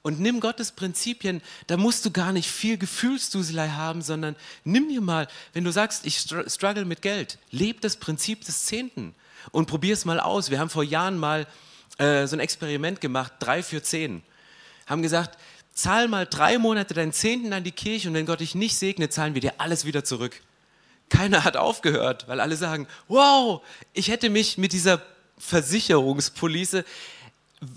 Und 0.00 0.20
nimm 0.20 0.40
Gottes 0.40 0.72
Prinzipien, 0.72 1.42
da 1.66 1.76
musst 1.76 2.06
du 2.06 2.10
gar 2.10 2.32
nicht 2.32 2.50
viel 2.50 2.78
Gefühlsduselei 2.78 3.68
haben, 3.68 4.00
sondern 4.00 4.36
nimm 4.64 4.88
dir 4.88 5.02
mal, 5.02 5.28
wenn 5.52 5.64
du 5.64 5.70
sagst, 5.70 6.06
ich 6.06 6.18
struggle 6.18 6.86
mit 6.86 7.02
Geld, 7.02 7.36
leb 7.50 7.82
das 7.82 7.98
Prinzip 7.98 8.42
des 8.46 8.64
Zehnten 8.64 9.14
und 9.50 9.66
probier 9.66 9.92
es 9.92 10.06
mal 10.06 10.18
aus. 10.18 10.48
Wir 10.48 10.60
haben 10.60 10.70
vor 10.70 10.82
Jahren 10.82 11.18
mal 11.18 11.46
äh, 12.00 12.26
so 12.26 12.34
ein 12.34 12.40
Experiment 12.40 13.00
gemacht, 13.00 13.34
drei 13.40 13.62
für 13.62 13.82
zehn. 13.82 14.22
haben 14.86 15.02
gesagt, 15.02 15.38
zahl 15.74 16.08
mal 16.08 16.26
drei 16.26 16.58
Monate 16.58 16.94
deinen 16.94 17.12
Zehnten 17.12 17.52
an 17.52 17.62
die 17.62 17.72
Kirche 17.72 18.08
und 18.08 18.14
wenn 18.14 18.26
Gott 18.26 18.40
dich 18.40 18.54
nicht 18.54 18.76
segnet, 18.76 19.12
zahlen 19.12 19.34
wir 19.34 19.40
dir 19.40 19.54
alles 19.58 19.84
wieder 19.84 20.02
zurück. 20.02 20.40
Keiner 21.10 21.44
hat 21.44 21.56
aufgehört, 21.56 22.26
weil 22.26 22.40
alle 22.40 22.56
sagen, 22.56 22.86
wow, 23.08 23.62
ich 23.92 24.08
hätte 24.08 24.30
mich 24.30 24.56
mit 24.56 24.72
dieser 24.72 25.02
Versicherungspolice, 25.38 26.84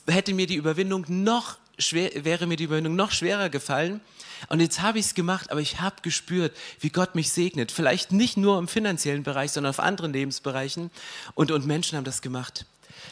hätte 0.08 0.34
mir 0.34 0.48
die 0.48 0.56
Überwindung 0.56 1.06
noch 1.08 1.58
schwer, 1.78 2.12
wäre 2.24 2.48
mir 2.48 2.56
die 2.56 2.66
Überwindung 2.66 2.96
noch 2.96 3.12
schwerer 3.12 3.50
gefallen. 3.50 4.00
Und 4.48 4.60
jetzt 4.60 4.82
habe 4.82 5.00
ich 5.00 5.08
es 5.08 5.16
gemacht, 5.16 5.52
aber 5.52 5.62
ich 5.62 5.82
habe 5.82 5.96
gespürt, 6.02 6.56
wie 6.80 6.90
Gott 6.90 7.16
mich 7.16 7.32
segnet. 7.32 7.72
Vielleicht 7.72 8.12
nicht 8.12 8.38
nur 8.38 8.58
im 8.60 8.68
finanziellen 8.68 9.24
Bereich, 9.24 9.52
sondern 9.52 9.72
auf 9.72 9.80
anderen 9.80 10.14
Lebensbereichen. 10.14 10.92
Und, 11.34 11.52
und 11.52 11.66
Menschen 11.66 11.98
haben 11.98 12.06
das 12.06 12.22
gemacht. 12.22 12.66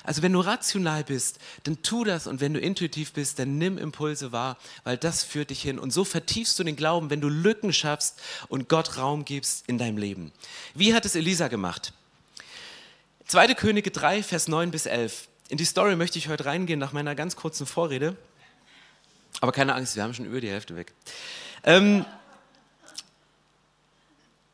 Also 0.04 0.22
wenn 0.22 0.34
du 0.34 0.40
rational 0.40 1.04
bist, 1.04 1.40
dann 1.64 1.82
tu 1.82 2.04
das 2.04 2.28
und 2.28 2.42
wenn 2.42 2.54
du 2.54 2.60
intuitiv 2.60 3.14
bist, 3.14 3.40
dann 3.40 3.58
nimm 3.58 3.78
Impulse 3.78 4.32
wahr, 4.32 4.58
weil 4.84 4.98
das 4.98 5.24
führt 5.24 5.50
dich 5.50 5.62
hin. 5.62 5.80
Und 5.80 5.92
so 5.92 6.04
vertiefst 6.04 6.58
du 6.60 6.64
den 6.64 6.76
Glauben, 6.76 7.10
wenn 7.10 7.22
du 7.22 7.30
Lücken 7.30 7.74
schaffst 7.74 8.22
und 8.48 8.70
Gott 8.70 8.98
Raum 8.98 9.26
gibst 9.26 9.68
in 9.68 9.78
deinem 9.78 9.98
Leben. 9.98 10.32
Wie 10.74 10.94
hat 10.94 11.06
es 11.06 11.16
Elisa 11.16 11.48
gemacht? 11.48 11.94
2. 13.28 13.54
Könige 13.54 13.92
3, 13.92 14.24
Vers 14.24 14.48
9 14.48 14.72
bis 14.72 14.86
11. 14.86 15.30
In 15.50 15.58
die 15.58 15.66
Story 15.66 15.96
möchte 15.96 16.18
ich 16.18 16.28
heute 16.28 16.46
reingehen 16.46 16.80
nach 16.80 16.94
meiner 16.94 17.16
ganz 17.16 17.36
kurzen 17.36 17.66
Vorrede. 17.66 18.16
Aber 19.40 19.52
keine 19.52 19.74
Angst, 19.74 19.96
wir 19.96 20.04
haben 20.04 20.14
schon 20.14 20.26
über 20.26 20.42
die 20.42 20.50
Hälfte 20.50 20.76
weg. 20.76 20.94
Ähm, 21.64 22.06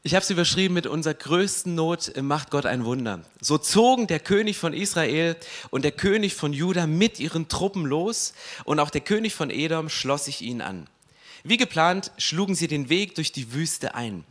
ich 0.08 0.16
habe 0.16 0.24
es 0.24 0.30
überschrieben 0.30 0.74
mit 0.74 0.88
unserer 0.88 1.16
größten 1.16 1.76
Not 1.76 2.14
macht 2.22 2.50
Gott 2.50 2.66
ein 2.66 2.86
Wunder. 2.86 3.26
So 3.42 3.58
zogen 3.58 4.08
der 4.08 4.22
König 4.22 4.58
von 4.58 4.74
Israel 4.74 5.36
und 5.70 5.84
der 5.84 5.92
König 5.92 6.34
von 6.34 6.54
Juda 6.54 6.88
mit 6.88 7.20
ihren 7.20 7.50
Truppen 7.50 7.86
los 7.86 8.34
und 8.64 8.80
auch 8.80 8.90
der 8.90 9.02
König 9.02 9.36
von 9.36 9.50
Edom 9.50 9.90
schloss 9.90 10.24
sich 10.24 10.42
ihnen 10.42 10.62
an. 10.62 10.88
Wie 11.44 11.58
geplant 11.58 12.14
schlugen 12.18 12.56
sie 12.56 12.70
den 12.70 12.88
Weg 12.88 13.16
durch 13.16 13.34
die 13.34 13.52
Wüste 13.52 13.96
ein. 13.96 14.24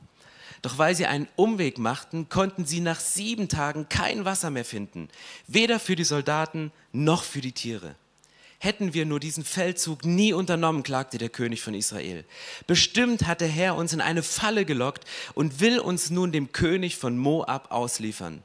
Doch 0.63 0.79
weil 0.79 0.95
sie 0.95 1.05
einen 1.05 1.29
Umweg 1.37 1.77
machten, 1.77 2.31
konnten 2.31 2.65
sie 2.65 2.81
nach 2.81 2.99
sieben 2.99 3.51
Tagen 3.51 3.91
kein 3.91 4.25
Wasser 4.25 4.49
mehr 4.49 4.65
finden, 4.65 5.11
weder 5.47 5.79
für 5.79 5.95
die 5.95 6.05
Soldaten 6.05 6.73
noch 6.93 7.23
für 7.23 7.43
die 7.43 7.53
Tiere. 7.53 7.97
Hätten 8.67 8.95
wir 8.95 9.07
nur 9.07 9.21
diesen 9.21 9.45
Feldzug 9.45 10.05
nie 10.05 10.33
unternommen, 10.33 10.83
klagte 10.83 11.19
der 11.19 11.29
König 11.29 11.63
von 11.63 11.73
Israel. 11.73 12.25
Bestimmt 12.67 13.29
hat 13.29 13.41
der 13.41 13.47
Herr 13.47 13.77
uns 13.77 13.93
in 13.93 14.01
eine 14.01 14.25
Falle 14.25 14.65
gelockt 14.65 15.05
und 15.35 15.61
will 15.61 15.79
uns 15.79 16.11
nun 16.11 16.33
dem 16.33 16.51
König 16.51 16.97
von 16.97 17.17
Moab 17.17 17.71
ausliefern. 17.71 18.43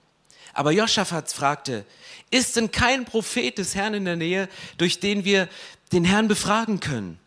Aber 0.53 0.71
Joschafat 0.71 1.31
fragte, 1.31 1.85
ist 2.29 2.55
denn 2.55 2.69
kein 2.69 3.05
Prophet 3.05 3.57
des 3.57 3.73
Herrn 3.73 3.95
in 3.95 4.05
der 4.05 4.15
Nähe, 4.15 4.47
durch 4.77 4.99
den 4.99 5.25
wir 5.25 5.49
den 5.91 6.05
Herrn 6.05 6.27
befragen 6.27 6.79
können? 6.79 7.17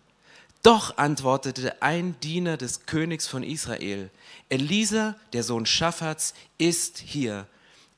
Doch 0.63 0.97
antwortete 0.97 1.83
ein 1.83 2.15
Diener 2.21 2.57
des 2.57 2.87
Königs 2.87 3.27
von 3.27 3.43
Israel, 3.43 4.09
Elisa, 4.51 5.17
der 5.33 5.43
Sohn 5.43 5.67
Schaffats, 5.67 6.33
ist 6.59 6.99
hier. 6.99 7.49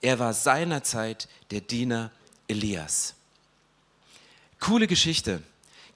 Er 0.00 0.18
war 0.18 0.32
seinerzeit 0.32 1.28
der 1.50 1.60
Diener 1.60 2.10
Elias. 2.48 3.15
Coole 4.66 4.88
Geschichte. 4.88 5.44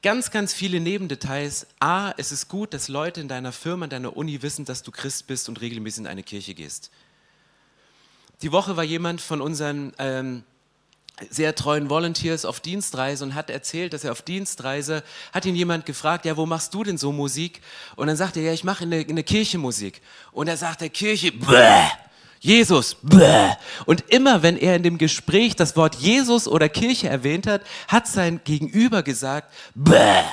Ganz, 0.01 0.31
ganz 0.31 0.55
viele 0.55 0.79
Nebendetails. 0.79 1.67
A, 1.81 2.13
es 2.19 2.31
ist 2.31 2.47
gut, 2.47 2.73
dass 2.73 2.87
Leute 2.87 3.21
in 3.21 3.27
deiner 3.27 3.51
Firma, 3.51 3.87
in 3.87 3.91
deiner 3.91 4.17
Uni 4.17 4.43
wissen, 4.43 4.65
dass 4.65 4.85
du 4.85 4.93
Christ 4.93 5.27
bist 5.27 5.49
und 5.49 5.61
regelmäßig 5.61 6.03
in 6.03 6.07
eine 6.07 6.23
Kirche 6.23 6.55
gehst. 6.55 6.93
Die 8.43 8.53
Woche 8.53 8.77
war 8.77 8.85
jemand 8.85 9.21
von 9.21 9.41
unseren 9.41 9.93
ähm, 9.99 10.45
sehr 11.31 11.57
treuen 11.57 11.91
Volunteers 11.91 12.45
auf 12.45 12.61
Dienstreise 12.61 13.25
und 13.25 13.35
hat 13.35 13.51
erzählt, 13.51 13.93
dass 13.93 14.05
er 14.05 14.13
auf 14.13 14.23
Dienstreise, 14.23 15.03
hat 15.33 15.47
ihn 15.47 15.57
jemand 15.57 15.85
gefragt, 15.85 16.25
ja, 16.25 16.37
wo 16.37 16.47
machst 16.47 16.73
du 16.73 16.85
denn 16.85 16.97
so 16.97 17.11
Musik? 17.11 17.63
Und 17.97 18.07
dann 18.07 18.17
sagt 18.17 18.37
er, 18.37 18.45
ja, 18.45 18.53
ich 18.53 18.63
mache 18.63 18.85
in 18.85 18.91
der, 19.17 19.25
Kirche 19.25 19.59
Musik. 19.59 20.01
Und 20.31 20.47
er 20.47 20.57
sagt, 20.57 20.81
der 20.81 20.91
Kirche, 20.91 21.33
bäh. 21.33 21.89
Jesus, 22.43 22.97
bäh. 23.03 23.51
Und 23.85 24.05
immer 24.09 24.43
wenn 24.43 24.57
er 24.57 24.75
in 24.75 24.83
dem 24.83 24.97
Gespräch 24.97 25.57
das 25.57 25.77
Wort 25.77 25.97
Jesus 25.97 26.49
oder 26.49 26.71
Kirche 26.71 27.09
erwähnt 27.09 27.47
hat, 27.47 27.61
hat 27.87 28.09
sein 28.09 28.41
Gegenüber 28.45 29.03
gesagt, 29.03 29.53
bäh. 29.75 30.25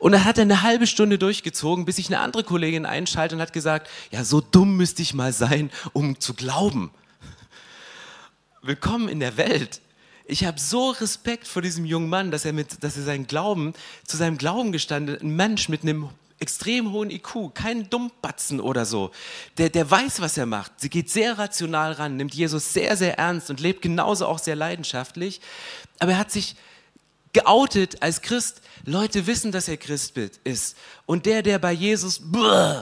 Und 0.00 0.12
dann 0.12 0.24
hat 0.24 0.38
er 0.38 0.42
eine 0.42 0.62
halbe 0.62 0.88
Stunde 0.88 1.18
durchgezogen, 1.18 1.84
bis 1.84 1.96
sich 1.96 2.08
eine 2.08 2.18
andere 2.18 2.42
Kollegin 2.42 2.84
einschaltet 2.84 3.36
und 3.36 3.42
hat 3.42 3.52
gesagt, 3.52 3.88
ja, 4.10 4.24
so 4.24 4.40
dumm 4.40 4.76
müsste 4.76 5.02
ich 5.02 5.14
mal 5.14 5.32
sein, 5.32 5.70
um 5.92 6.18
zu 6.18 6.34
glauben. 6.34 6.90
Willkommen 8.62 9.08
in 9.08 9.20
der 9.20 9.36
Welt. 9.36 9.80
Ich 10.26 10.44
habe 10.44 10.58
so 10.58 10.90
Respekt 10.90 11.46
vor 11.46 11.62
diesem 11.62 11.84
jungen 11.84 12.08
Mann, 12.08 12.32
dass 12.32 12.44
er, 12.44 12.52
mit, 12.52 12.82
dass 12.82 12.96
er 12.96 13.04
seinen 13.04 13.28
Glauben, 13.28 13.72
zu 14.04 14.16
seinem 14.16 14.36
Glauben 14.36 14.72
gestanden, 14.72 15.16
ein 15.20 15.36
Mensch 15.36 15.68
mit 15.68 15.82
einem 15.82 16.10
extrem 16.38 16.92
hohen 16.92 17.10
IQ, 17.10 17.54
kein 17.54 17.88
Dummbatzen 17.88 18.60
oder 18.60 18.84
so. 18.84 19.10
Der, 19.56 19.70
der 19.70 19.90
weiß, 19.90 20.20
was 20.20 20.36
er 20.36 20.46
macht. 20.46 20.72
Sie 20.76 20.90
geht 20.90 21.10
sehr 21.10 21.38
rational 21.38 21.92
ran, 21.92 22.16
nimmt 22.16 22.34
Jesus 22.34 22.72
sehr, 22.72 22.96
sehr 22.96 23.18
ernst 23.18 23.48
und 23.50 23.60
lebt 23.60 23.82
genauso 23.82 24.26
auch 24.26 24.38
sehr 24.38 24.56
leidenschaftlich. 24.56 25.40
Aber 25.98 26.12
er 26.12 26.18
hat 26.18 26.30
sich 26.30 26.56
geoutet 27.32 28.02
als 28.02 28.22
Christ. 28.22 28.62
Leute 28.84 29.26
wissen, 29.26 29.52
dass 29.52 29.68
er 29.68 29.76
Christ 29.76 30.16
ist. 30.44 30.76
Und 31.06 31.26
der, 31.26 31.42
der 31.42 31.58
bei 31.58 31.72
Jesus 31.72 32.18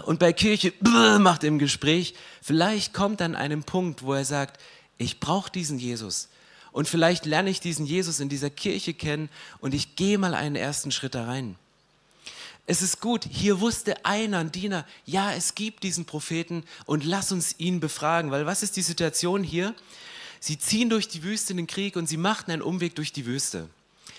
und 0.07 0.19
bei 0.19 0.33
Kirche 0.33 0.73
macht 1.19 1.45
im 1.45 1.59
Gespräch, 1.59 2.15
vielleicht 2.43 2.93
kommt 2.93 3.23
an 3.23 3.35
einem 3.35 3.65
Punkt, 3.65 4.03
wo 4.03 4.15
er 4.15 4.25
sagt, 4.25 4.61
ich 4.99 5.19
brauche 5.21 5.51
diesen 5.51 5.79
Jesus. 5.79 6.29
Und 6.73 6.89
vielleicht 6.89 7.25
lerne 7.25 7.51
ich 7.51 7.61
diesen 7.61 7.87
Jesus 7.87 8.21
in 8.21 8.29
dieser 8.29 8.51
Kirche 8.51 8.95
kennen 8.95 9.29
und 9.61 9.75
ich 9.75 9.97
gehe 9.97 10.19
mal 10.19 10.35
einen 10.35 10.57
ersten 10.57 10.91
Schritt 10.91 11.15
da 11.15 11.25
rein. 11.25 11.57
Es 12.67 12.81
ist 12.81 13.01
gut, 13.01 13.27
hier 13.31 13.61
wusste 13.61 14.07
einer, 14.07 14.39
ein 14.39 14.51
Diener, 14.51 14.87
ja, 15.05 15.33
es 15.35 15.55
gibt 15.55 15.83
diesen 15.83 16.07
Propheten 16.07 16.65
und 16.87 17.05
lass 17.05 17.31
uns 17.31 17.55
ihn 17.59 17.79
befragen, 17.79 18.31
weil 18.31 18.47
was 18.47 18.63
ist 18.63 18.77
die 18.77 18.83
Situation 18.83 19.43
hier? 19.43 19.75
Sie 20.41 20.59
ziehen 20.59 20.89
durch 20.89 21.09
die 21.09 21.23
Wüste 21.23 21.53
in 21.53 21.59
den 21.59 21.67
Krieg 21.67 21.97
und 21.97 22.07
sie 22.07 22.17
machten 22.17 22.51
einen 22.51 22.63
Umweg 22.63 22.95
durch 22.95 23.13
die 23.13 23.27
Wüste. 23.27 23.69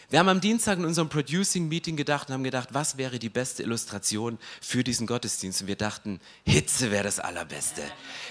Wir 0.09 0.19
haben 0.19 0.29
am 0.29 0.41
Dienstag 0.41 0.77
in 0.77 0.85
unserem 0.85 1.09
Producing-Meeting 1.09 1.95
gedacht 1.95 2.27
und 2.29 2.33
haben 2.33 2.43
gedacht, 2.43 2.69
was 2.73 2.97
wäre 2.97 3.17
die 3.17 3.29
beste 3.29 3.63
Illustration 3.63 4.37
für 4.61 4.83
diesen 4.83 5.07
Gottesdienst? 5.07 5.61
Und 5.61 5.67
wir 5.67 5.75
dachten, 5.75 6.19
Hitze 6.45 6.91
wäre 6.91 7.03
das 7.03 7.19
Allerbeste. 7.19 7.81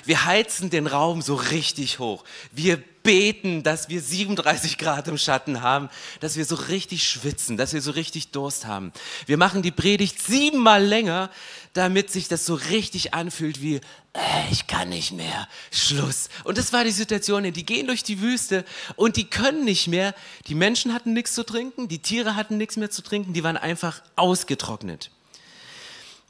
Wir 0.04 0.24
heizen 0.24 0.70
den 0.70 0.86
Raum 0.86 1.20
so 1.20 1.34
richtig 1.34 1.98
hoch. 1.98 2.24
Wir 2.52 2.76
beten, 3.02 3.62
dass 3.62 3.88
wir 3.88 4.00
37 4.00 4.78
Grad 4.78 5.08
im 5.08 5.18
Schatten 5.18 5.62
haben, 5.62 5.90
dass 6.20 6.36
wir 6.36 6.44
so 6.44 6.54
richtig 6.54 7.08
schwitzen, 7.08 7.56
dass 7.56 7.72
wir 7.72 7.82
so 7.82 7.90
richtig 7.90 8.30
Durst 8.30 8.66
haben. 8.66 8.92
Wir 9.26 9.36
machen 9.36 9.62
die 9.62 9.72
Predigt 9.72 10.22
siebenmal 10.22 10.82
länger, 10.82 11.30
damit 11.74 12.10
sich 12.10 12.28
das 12.28 12.46
so 12.46 12.54
richtig 12.54 13.14
anfühlt 13.14 13.60
wie, 13.60 13.76
äh, 14.14 14.50
ich 14.50 14.66
kann 14.66 14.88
nicht 14.88 15.12
mehr, 15.12 15.48
Schluss. 15.70 16.28
Und 16.44 16.56
das 16.56 16.72
war 16.72 16.84
die 16.84 16.90
Situation, 16.90 17.42
die 17.52 17.66
gehen 17.66 17.86
durch 17.88 18.02
die 18.02 18.20
Wüste 18.20 18.64
und 18.96 19.16
die 19.16 19.28
können 19.28 19.64
nicht 19.64 19.88
mehr. 19.88 20.14
Die 20.46 20.54
Menschen 20.54 20.94
hatten 20.94 21.12
nichts 21.12 21.34
zu 21.34 21.44
trinken, 21.44 21.88
die 21.88 21.98
Tiere 21.98 22.36
hatten 22.36 22.56
nichts 22.56 22.76
mehr 22.76 22.90
zu 22.90 23.02
trinken, 23.02 23.34
die 23.34 23.44
waren 23.44 23.56
einfach 23.56 24.02
ausgetrocknet. 24.16 25.10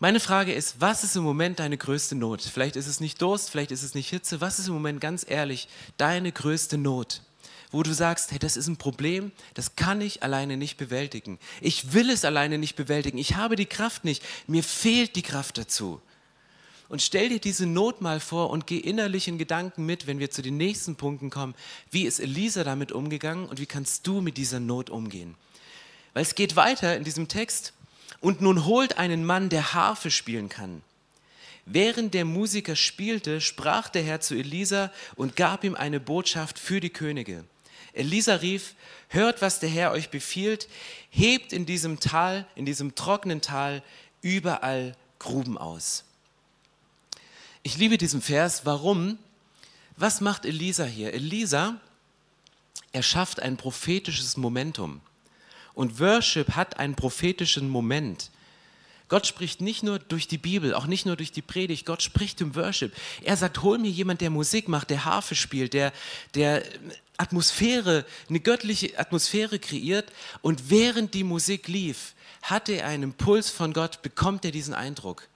Meine 0.00 0.18
Frage 0.18 0.52
ist, 0.52 0.80
was 0.80 1.04
ist 1.04 1.14
im 1.14 1.22
Moment 1.22 1.60
deine 1.60 1.78
größte 1.78 2.14
Not? 2.14 2.42
Vielleicht 2.42 2.76
ist 2.76 2.88
es 2.88 3.00
nicht 3.00 3.22
Durst, 3.22 3.50
vielleicht 3.50 3.70
ist 3.70 3.82
es 3.82 3.94
nicht 3.94 4.10
Hitze. 4.10 4.40
Was 4.40 4.58
ist 4.58 4.66
im 4.66 4.74
Moment 4.74 5.00
ganz 5.00 5.24
ehrlich 5.28 5.68
deine 5.98 6.32
größte 6.32 6.78
Not? 6.78 7.22
Wo 7.74 7.82
du 7.82 7.92
sagst, 7.92 8.30
hey, 8.30 8.38
das 8.38 8.56
ist 8.56 8.68
ein 8.68 8.76
Problem, 8.76 9.32
das 9.54 9.74
kann 9.74 10.00
ich 10.00 10.22
alleine 10.22 10.56
nicht 10.56 10.76
bewältigen. 10.76 11.40
Ich 11.60 11.92
will 11.92 12.08
es 12.08 12.24
alleine 12.24 12.56
nicht 12.56 12.76
bewältigen. 12.76 13.18
Ich 13.18 13.34
habe 13.34 13.56
die 13.56 13.66
Kraft 13.66 14.04
nicht. 14.04 14.22
Mir 14.46 14.62
fehlt 14.62 15.16
die 15.16 15.22
Kraft 15.22 15.58
dazu. 15.58 16.00
Und 16.88 17.02
stell 17.02 17.30
dir 17.30 17.40
diese 17.40 17.66
Not 17.66 18.00
mal 18.00 18.20
vor 18.20 18.50
und 18.50 18.68
geh 18.68 18.78
innerlich 18.78 19.26
in 19.26 19.38
Gedanken 19.38 19.86
mit, 19.86 20.06
wenn 20.06 20.20
wir 20.20 20.30
zu 20.30 20.40
den 20.40 20.56
nächsten 20.56 20.94
Punkten 20.94 21.30
kommen. 21.30 21.56
Wie 21.90 22.04
ist 22.04 22.20
Elisa 22.20 22.62
damit 22.62 22.92
umgegangen 22.92 23.48
und 23.48 23.58
wie 23.58 23.66
kannst 23.66 24.06
du 24.06 24.20
mit 24.20 24.36
dieser 24.36 24.60
Not 24.60 24.88
umgehen? 24.88 25.34
Weil 26.12 26.22
es 26.22 26.36
geht 26.36 26.54
weiter 26.54 26.96
in 26.96 27.02
diesem 27.02 27.26
Text. 27.26 27.72
Und 28.20 28.40
nun 28.40 28.66
holt 28.66 28.98
einen 28.98 29.26
Mann, 29.26 29.48
der 29.48 29.74
Harfe 29.74 30.12
spielen 30.12 30.48
kann. 30.48 30.82
Während 31.66 32.14
der 32.14 32.24
Musiker 32.24 32.76
spielte, 32.76 33.40
sprach 33.40 33.88
der 33.88 34.04
Herr 34.04 34.20
zu 34.20 34.36
Elisa 34.36 34.92
und 35.16 35.34
gab 35.34 35.64
ihm 35.64 35.74
eine 35.74 35.98
Botschaft 35.98 36.60
für 36.60 36.78
die 36.78 36.90
Könige. 36.90 37.44
Elisa 37.94 38.34
rief, 38.36 38.74
hört, 39.08 39.40
was 39.40 39.60
der 39.60 39.68
Herr 39.68 39.92
euch 39.92 40.10
befiehlt, 40.10 40.68
hebt 41.10 41.52
in 41.52 41.64
diesem 41.64 42.00
Tal, 42.00 42.46
in 42.54 42.66
diesem 42.66 42.94
trockenen 42.94 43.40
Tal, 43.40 43.82
überall 44.20 44.96
Gruben 45.18 45.56
aus. 45.56 46.04
Ich 47.62 47.78
liebe 47.78 47.96
diesen 47.96 48.20
Vers. 48.20 48.66
Warum? 48.66 49.18
Was 49.96 50.20
macht 50.20 50.44
Elisa 50.44 50.84
hier? 50.84 51.14
Elisa, 51.14 51.80
er 52.92 53.02
schafft 53.02 53.40
ein 53.40 53.56
prophetisches 53.56 54.36
Momentum. 54.36 55.00
Und 55.72 55.98
Worship 55.98 56.56
hat 56.56 56.78
einen 56.78 56.94
prophetischen 56.94 57.68
Moment. 57.68 58.30
Gott 59.08 59.26
spricht 59.26 59.60
nicht 59.60 59.82
nur 59.82 59.98
durch 59.98 60.28
die 60.28 60.38
Bibel, 60.38 60.74
auch 60.74 60.86
nicht 60.86 61.04
nur 61.04 61.16
durch 61.16 61.30
die 61.30 61.42
Predigt, 61.42 61.84
Gott 61.84 62.02
spricht 62.02 62.40
im 62.40 62.54
Worship. 62.54 62.92
Er 63.22 63.36
sagt, 63.36 63.62
hol 63.62 63.78
mir 63.78 63.90
jemand, 63.90 64.20
der 64.20 64.30
Musik 64.30 64.66
macht, 64.68 64.90
der 64.90 65.04
Harfe 65.04 65.34
spielt, 65.34 65.74
der, 65.74 65.92
der 66.34 66.62
Atmosphäre, 67.16 68.04
eine 68.28 68.40
göttliche 68.40 68.98
Atmosphäre 68.98 69.58
kreiert. 69.58 70.10
Und 70.42 70.70
während 70.70 71.14
die 71.14 71.24
Musik 71.24 71.68
lief, 71.68 72.14
hatte 72.42 72.72
er 72.72 72.88
einen 72.88 73.04
Impuls 73.04 73.50
von 73.50 73.72
Gott, 73.72 74.02
bekommt 74.02 74.44
er 74.44 74.50
diesen 74.50 74.74
Eindruck. 74.74 75.28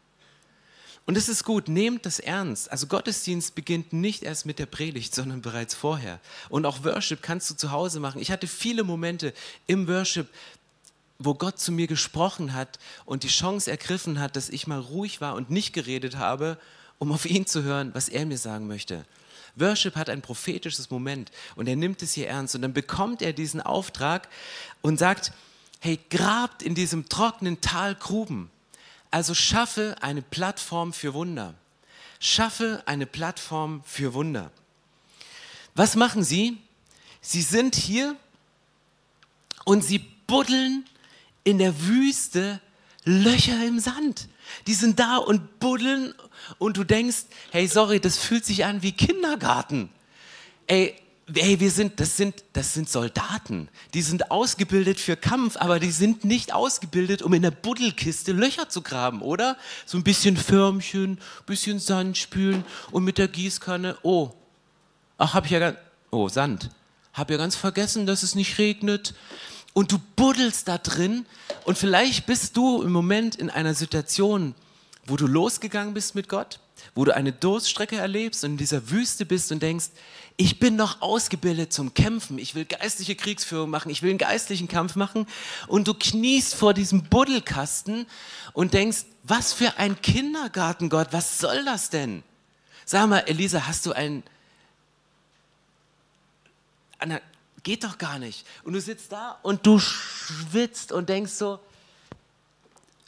Und 1.09 1.17
es 1.17 1.31
ist 1.31 1.43
gut, 1.45 1.69
nehmt 1.69 2.05
das 2.05 2.19
ernst. 2.19 2.71
Also 2.71 2.87
Gottesdienst 2.87 3.55
beginnt 3.55 3.95
nicht 3.95 4.23
erst 4.23 4.45
mit 4.45 4.59
der 4.59 4.67
Predigt, 4.67 5.15
sondern 5.15 5.41
bereits 5.41 5.75
vorher. 5.75 6.21
Und 6.51 6.67
auch 6.67 6.85
Worship 6.85 7.23
kannst 7.23 7.49
du 7.49 7.55
zu 7.55 7.71
Hause 7.71 7.99
machen. 7.99 8.21
Ich 8.21 8.31
hatte 8.31 8.47
viele 8.47 8.85
Momente 8.85 9.33
im 9.67 9.89
Worship, 9.89 10.29
wo 11.19 11.35
Gott 11.35 11.59
zu 11.59 11.73
mir 11.73 11.87
gesprochen 11.87 12.55
hat 12.55 12.79
und 13.05 13.25
die 13.25 13.29
Chance 13.29 13.71
ergriffen 13.71 14.21
hat, 14.21 14.37
dass 14.37 14.49
ich 14.49 14.67
mal 14.67 14.79
ruhig 14.79 15.21
war 15.21 15.35
und 15.35 15.51
nicht 15.51 15.73
geredet 15.73 16.17
habe, 16.17 16.59
um 16.99 17.13
auf 17.13 17.27
ihn 17.27 17.47
zu 17.47 17.63
hören, 17.63 17.91
was 17.95 18.09
er 18.09 18.25
mir 18.27 18.39
sagen 18.39 18.67
möchte. 18.67 19.05
Worship 19.57 19.97
hat 19.97 20.09
ein 20.09 20.23
prophetisches 20.23 20.91
Moment 20.91 21.33
und 21.57 21.69
er 21.69 21.77
nimmt 21.77 22.03
es 22.03 22.13
hier 22.13 22.29
ernst 22.29 22.55
und 22.55 22.63
dann 22.63 22.73
bekommt 22.73 23.23
er 23.23 23.33
diesen 23.33 23.61
Auftrag 23.61 24.29
und 24.83 24.99
sagt, 24.99 25.33
hey, 25.81 25.99
grabt 26.11 26.63
in 26.63 26.75
diesem 26.75 27.09
trockenen 27.09 27.61
Tal 27.61 27.97
Gruben. 27.97 28.51
Also 29.11 29.35
schaffe 29.35 29.97
eine 30.01 30.23
Plattform 30.23 30.93
für 30.93 31.15
Wunder. 31.15 31.55
Schaffe 32.21 32.83
eine 32.87 33.07
Plattform 33.07 33.83
für 33.85 34.15
Wunder. 34.15 34.51
Was 35.75 35.97
machen 35.97 36.23
sie? 36.23 36.59
Sie 37.21 37.43
sind 37.43 37.75
hier 37.75 38.17
und 39.65 39.83
sie 39.83 39.99
buddeln 39.99 40.85
in 41.49 41.57
der 41.57 41.81
Wüste 41.81 42.61
Löcher 43.05 43.67
im 43.67 43.81
Sand. 43.81 44.29
Die 44.67 44.75
sind 44.75 45.01
da 45.01 45.17
und 45.17 45.61
buddeln 45.61 46.13
und 46.59 46.77
du 46.77 46.85
denkst, 46.85 47.25
hey, 47.53 47.67
sorry, 47.67 48.01
das 48.01 48.19
fühlt 48.19 48.45
sich 48.45 48.67
an 48.67 48.83
wie 48.83 48.93
Kindergarten. 48.93 49.89
Ey, 50.67 50.95
ey, 51.35 51.59
wir 51.59 51.71
sind, 51.71 52.01
das 52.01 52.19
sind, 52.19 52.45
das 52.53 52.75
sind 52.75 52.91
Soldaten. 52.91 53.71
Die 53.95 54.03
sind 54.03 54.31
ausgebildet 54.31 55.01
für 55.01 55.17
Kampf, 55.17 55.57
aber 55.57 55.81
die 55.81 55.91
sind 55.91 56.23
nicht 56.23 56.53
ausgebildet, 56.53 57.23
um 57.23 57.33
in 57.33 57.41
der 57.41 57.51
Buddelkiste 57.51 58.33
Löcher 58.33 58.69
zu 58.69 58.83
graben, 58.83 59.23
oder? 59.23 59.57
So 59.87 59.97
ein 59.97 60.05
bisschen 60.05 60.37
Förmchen, 60.37 61.19
bisschen 61.47 61.79
Sand 61.79 62.19
spülen 62.19 62.63
und 62.91 63.05
mit 63.05 63.17
der 63.17 63.29
Gießkanne, 63.29 63.97
oh, 64.03 64.35
ach, 65.17 65.33
hab 65.33 65.47
ich 65.47 65.53
ja 65.53 65.61
ganz, 65.61 65.79
oh, 66.11 66.29
Sand. 66.29 66.69
Hab 67.15 67.31
ja 67.31 67.39
ganz 67.39 67.57
vergessen, 67.57 68.05
dass 68.05 68.23
es 68.23 68.35
nicht 68.35 68.59
regnet 68.59 69.15
und 69.73 69.93
du 69.93 69.99
buddelst 70.17 70.69
da 70.69 70.79
drin. 70.79 71.27
Und 71.65 71.79
vielleicht 71.79 72.27
bist 72.27 72.57
du 72.57 72.83
im 72.83 72.93
Moment 72.93 73.37
in 73.37 73.51
einer 73.51 73.75
Situation, 73.75 74.55
wo 75.07 75.17
du 75.17 75.27
losgegangen 75.27 75.95
bist 75.95 76.15
mit 76.15 76.29
Gott, 76.29 76.61
wo 76.95 77.05
du 77.05 77.15
eine 77.15 77.33
Durststrecke 77.33 77.97
erlebst 77.97 78.45
und 78.45 78.53
in 78.53 78.57
dieser 78.57 78.91
Wüste 78.91 79.25
bist 79.25 79.53
und 79.53 79.63
denkst, 79.63 79.91
ich 80.41 80.61
bin 80.61 80.77
noch 80.77 81.03
ausgebildet 81.03 81.73
zum 81.73 81.95
Kämpfen, 81.95 82.39
ich 82.39 82.55
will 82.55 82.65
geistliche 82.65 83.17
Kriegsführung 83.17 83.71
machen, 83.71 83.91
ich 83.91 84.03
will 84.03 84.11
einen 84.11 84.19
geistlichen 84.19 84.69
Kampf 84.69 84.95
machen. 84.95 85.27
Und 85.67 85.89
du 85.89 85.95
kniest 85.95 86.55
vor 86.55 86.75
diesem 86.75 87.03
Buddelkasten 87.03 88.07
und 88.53 88.73
denkst, 88.73 89.05
was 89.25 89.53
für 89.53 89.79
ein 89.79 90.01
Kindergarten, 90.01 90.91
Gott, 90.91 91.09
was 91.11 91.39
soll 91.41 91.65
das 91.65 91.91
denn? 91.91 92.23
Sag 92.85 93.09
mal, 93.09 93.19
Elisa, 93.27 93.67
hast 93.67 93.85
du 93.85 93.93
ein, 93.93 94.23
geht 97.63 97.85
doch 97.85 97.99
gar 97.99 98.19
nicht. 98.19 98.47
Und 98.65 98.73
du 98.73 98.81
sitzt 98.81 99.13
da 99.13 99.39
und 99.43 99.67
du 99.67 99.79
schwitzt 99.79 100.93
und 100.93 101.09
denkst 101.09 101.33
so, 101.33 101.61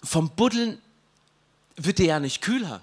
vom 0.02 0.30
Buddeln 0.30 0.78
wird 1.76 1.98
dir 1.98 2.06
ja 2.06 2.20
nicht 2.20 2.42
kühler. 2.42 2.82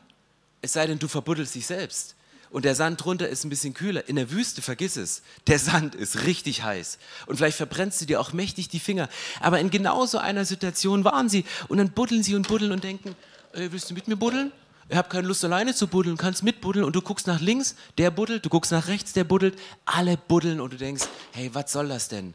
Es 0.62 0.74
sei 0.74 0.88
denn, 0.88 1.00
du 1.00 1.08
verbuddelst 1.08 1.56
dich 1.56 1.66
selbst. 1.66 2.16
Und 2.50 2.64
der 2.64 2.76
Sand 2.76 3.04
drunter 3.04 3.28
ist 3.28 3.44
ein 3.44 3.50
bisschen 3.50 3.74
kühler. 3.74 4.08
In 4.08 4.16
der 4.16 4.32
Wüste, 4.32 4.62
vergiss 4.62 4.96
es. 4.96 5.22
Der 5.48 5.60
Sand 5.60 5.96
ist 5.96 6.24
richtig 6.24 6.64
heiß. 6.64 6.98
Und 7.26 7.38
vielleicht 7.38 7.58
verbrennst 7.58 8.02
du 8.02 8.06
dir 8.06 8.22
auch 8.22 8.32
mächtig 8.32 8.70
die 8.70 8.80
Finger. 8.80 9.10
Aber 9.42 9.60
in 9.60 9.70
genau 9.70 10.06
so 10.06 10.18
einer 10.18 10.46
Situation 10.46 11.04
waren 11.04 11.28
sie. 11.28 11.46
Und 11.68 11.78
dann 11.78 11.92
buddeln 11.92 12.24
sie 12.24 12.36
und 12.36 12.48
buddeln 12.48 12.72
und 12.72 12.84
denken, 12.84 13.16
äh, 13.54 13.70
willst 13.72 13.90
du 13.90 13.94
mit 13.94 14.08
mir 14.08 14.16
buddeln? 14.16 14.52
Ich 14.90 14.96
habe 14.96 15.10
keine 15.10 15.28
Lust 15.28 15.44
alleine 15.44 15.76
zu 15.76 15.88
buddeln, 15.88 16.18
kannst 16.18 16.44
mitbuddeln 16.44 16.86
und 16.86 16.96
du 16.96 17.02
guckst 17.02 17.28
nach 17.28 17.42
links, 17.42 17.76
der 17.98 18.10
buddelt, 18.10 18.46
du 18.46 18.50
guckst 18.50 18.72
nach 18.72 18.88
rechts, 18.88 19.14
der 19.14 19.26
buddelt, 19.26 19.60
alle 19.86 20.18
buddeln 20.18 20.62
und 20.62 20.74
du 20.74 20.78
denkst, 20.78 21.06
hey, 21.34 21.54
was 21.54 21.72
soll 21.72 21.90
das 21.90 22.08
denn? 22.08 22.34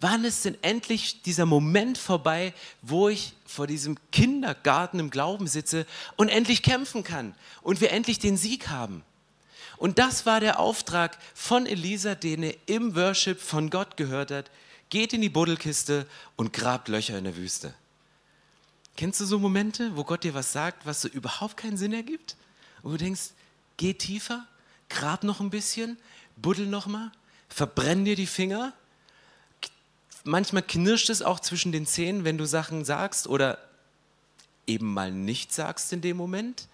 Wann 0.00 0.24
ist 0.24 0.44
denn 0.44 0.56
endlich 0.62 1.22
dieser 1.22 1.46
Moment 1.46 1.98
vorbei, 1.98 2.54
wo 2.80 3.08
ich 3.08 3.34
vor 3.46 3.66
diesem 3.66 3.98
Kindergarten 4.10 4.98
im 4.98 5.10
Glauben 5.10 5.46
sitze 5.46 5.86
und 6.16 6.28
endlich 6.28 6.62
kämpfen 6.62 7.04
kann 7.04 7.34
und 7.62 7.80
wir 7.80 7.92
endlich 7.92 8.18
den 8.18 8.36
Sieg 8.36 8.68
haben? 8.68 9.04
Und 9.76 9.98
das 9.98 10.26
war 10.26 10.40
der 10.40 10.58
Auftrag 10.58 11.18
von 11.34 11.66
Elisa, 11.66 12.14
den 12.14 12.42
er 12.42 12.54
im 12.66 12.96
Worship 12.96 13.40
von 13.40 13.70
Gott 13.70 13.96
gehört 13.96 14.30
hat. 14.30 14.50
Geht 14.90 15.12
in 15.12 15.20
die 15.20 15.28
Buddelkiste 15.28 16.06
und 16.36 16.52
grabt 16.52 16.88
Löcher 16.88 17.18
in 17.18 17.24
der 17.24 17.36
Wüste. 17.36 17.74
Kennst 18.96 19.20
du 19.20 19.24
so 19.24 19.38
Momente, 19.38 19.96
wo 19.96 20.04
Gott 20.04 20.24
dir 20.24 20.34
was 20.34 20.52
sagt, 20.52 20.84
was 20.84 21.00
so 21.00 21.08
überhaupt 21.08 21.56
keinen 21.56 21.76
Sinn 21.76 21.92
ergibt? 21.92 22.36
Und 22.82 22.92
du 22.92 22.98
denkst, 22.98 23.30
geh 23.76 23.94
tiefer, 23.94 24.46
grab 24.88 25.24
noch 25.24 25.40
ein 25.40 25.50
bisschen, 25.50 25.96
buddel 26.36 26.66
noch 26.66 26.86
mal, 26.86 27.10
verbrenn 27.48 28.04
dir 28.04 28.16
die 28.16 28.26
Finger. 28.26 28.72
Manchmal 30.24 30.62
knirscht 30.62 31.10
es 31.10 31.22
auch 31.22 31.40
zwischen 31.40 31.72
den 31.72 31.86
Zähnen, 31.86 32.24
wenn 32.24 32.38
du 32.38 32.46
Sachen 32.46 32.84
sagst 32.84 33.26
oder 33.26 33.58
eben 34.66 34.92
mal 34.92 35.10
nicht 35.10 35.52
sagst 35.52 35.92
in 35.92 36.00
dem 36.00 36.16
Moment. 36.16 36.68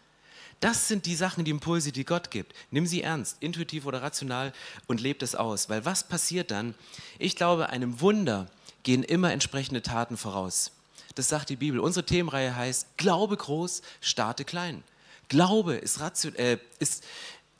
Das 0.60 0.88
sind 0.88 1.06
die 1.06 1.14
Sachen, 1.14 1.44
die 1.44 1.52
Impulse, 1.52 1.92
die 1.92 2.04
Gott 2.04 2.32
gibt. 2.32 2.52
Nimm 2.70 2.86
sie 2.86 3.02
ernst, 3.02 3.36
intuitiv 3.40 3.86
oder 3.86 4.02
rational 4.02 4.52
und 4.88 5.00
leb 5.00 5.22
es 5.22 5.36
aus. 5.36 5.68
Weil 5.68 5.84
was 5.84 6.08
passiert 6.08 6.50
dann? 6.50 6.74
Ich 7.18 7.36
glaube, 7.36 7.68
einem 7.68 8.00
Wunder 8.00 8.50
gehen 8.82 9.04
immer 9.04 9.32
entsprechende 9.32 9.82
Taten 9.82 10.16
voraus. 10.16 10.72
Das 11.14 11.28
sagt 11.28 11.48
die 11.48 11.56
Bibel. 11.56 11.80
Unsere 11.80 12.06
Themenreihe 12.06 12.54
heißt 12.54 12.96
Glaube 12.96 13.36
groß, 13.36 13.82
starte 14.00 14.44
klein. 14.44 14.82
Glaube 15.28 15.74
ist, 15.74 16.00
äh, 16.36 16.58
ist 16.78 17.04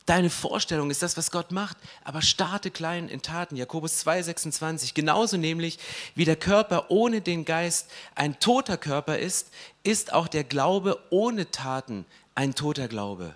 deine 0.09 0.31
Vorstellung, 0.31 0.89
ist 0.89 1.03
das, 1.03 1.17
was 1.17 1.29
Gott 1.29 1.51
macht, 1.51 1.77
aber 2.03 2.23
starte 2.23 2.71
klein 2.71 3.09
in 3.09 3.21
Taten. 3.21 3.55
Jakobus 3.55 4.05
2,26. 4.05 4.95
Genauso 4.95 5.37
nämlich 5.37 5.77
wie 6.15 6.25
der 6.25 6.35
Körper 6.35 6.89
ohne 6.89 7.21
den 7.21 7.45
Geist 7.45 7.89
ein 8.15 8.39
toter 8.39 8.77
Körper 8.77 9.19
ist, 9.19 9.51
ist 9.83 10.11
auch 10.11 10.27
der 10.27 10.43
Glaube 10.43 10.99
ohne 11.11 11.51
Taten 11.51 12.05
ein 12.33 12.55
toter 12.55 12.87
Glaube. 12.87 13.35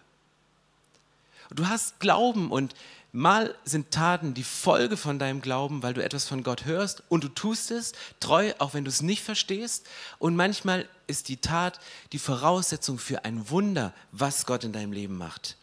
Du 1.52 1.68
hast 1.68 2.00
Glauben 2.00 2.52
und 2.52 2.74
Mal 3.16 3.54
sind 3.64 3.92
Taten 3.92 4.34
die 4.34 4.44
Folge 4.44 4.98
von 4.98 5.20
deinem 5.20 5.40
Glauben, 5.40 5.84
weil 5.84 5.94
du 5.94 6.04
etwas 6.04 6.28
von 6.28 6.42
Gott 6.42 6.66
hörst 6.66 7.04
und 7.10 7.24
du 7.24 7.28
tust 7.28 7.70
es 7.70 7.92
treu, 8.20 8.54
auch 8.58 8.74
wenn 8.74 8.86
du 8.86 8.90
es 8.90 9.04
nicht 9.04 9.22
verstehst. 9.22 9.86
Und 10.18 10.36
manchmal 10.36 10.90
ist 11.06 11.30
die 11.30 11.38
Tat 11.38 11.80
die 12.12 12.18
Voraussetzung 12.18 12.98
für 12.98 13.24
ein 13.24 13.52
Wunder, 13.52 13.94
was 14.12 14.48
Gott 14.48 14.64
in 14.64 14.74
deinem 14.74 14.94
Leben 14.94 15.16
macht. 15.16 15.58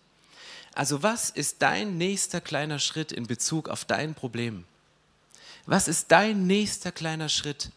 Also 0.74 1.02
was 1.02 1.28
ist 1.28 1.60
dein 1.60 1.98
nächster 1.98 2.40
kleiner 2.40 2.78
Schritt 2.78 3.10
in 3.10 3.26
Bezug 3.26 3.68
auf 3.68 3.84
dein 3.84 4.14
Problem? 4.14 4.64
Was 5.66 5.88
ist 5.88 6.12
dein 6.12 6.46
nächster 6.46 6.92
kleiner 6.92 7.28
Schritt? 7.28 7.70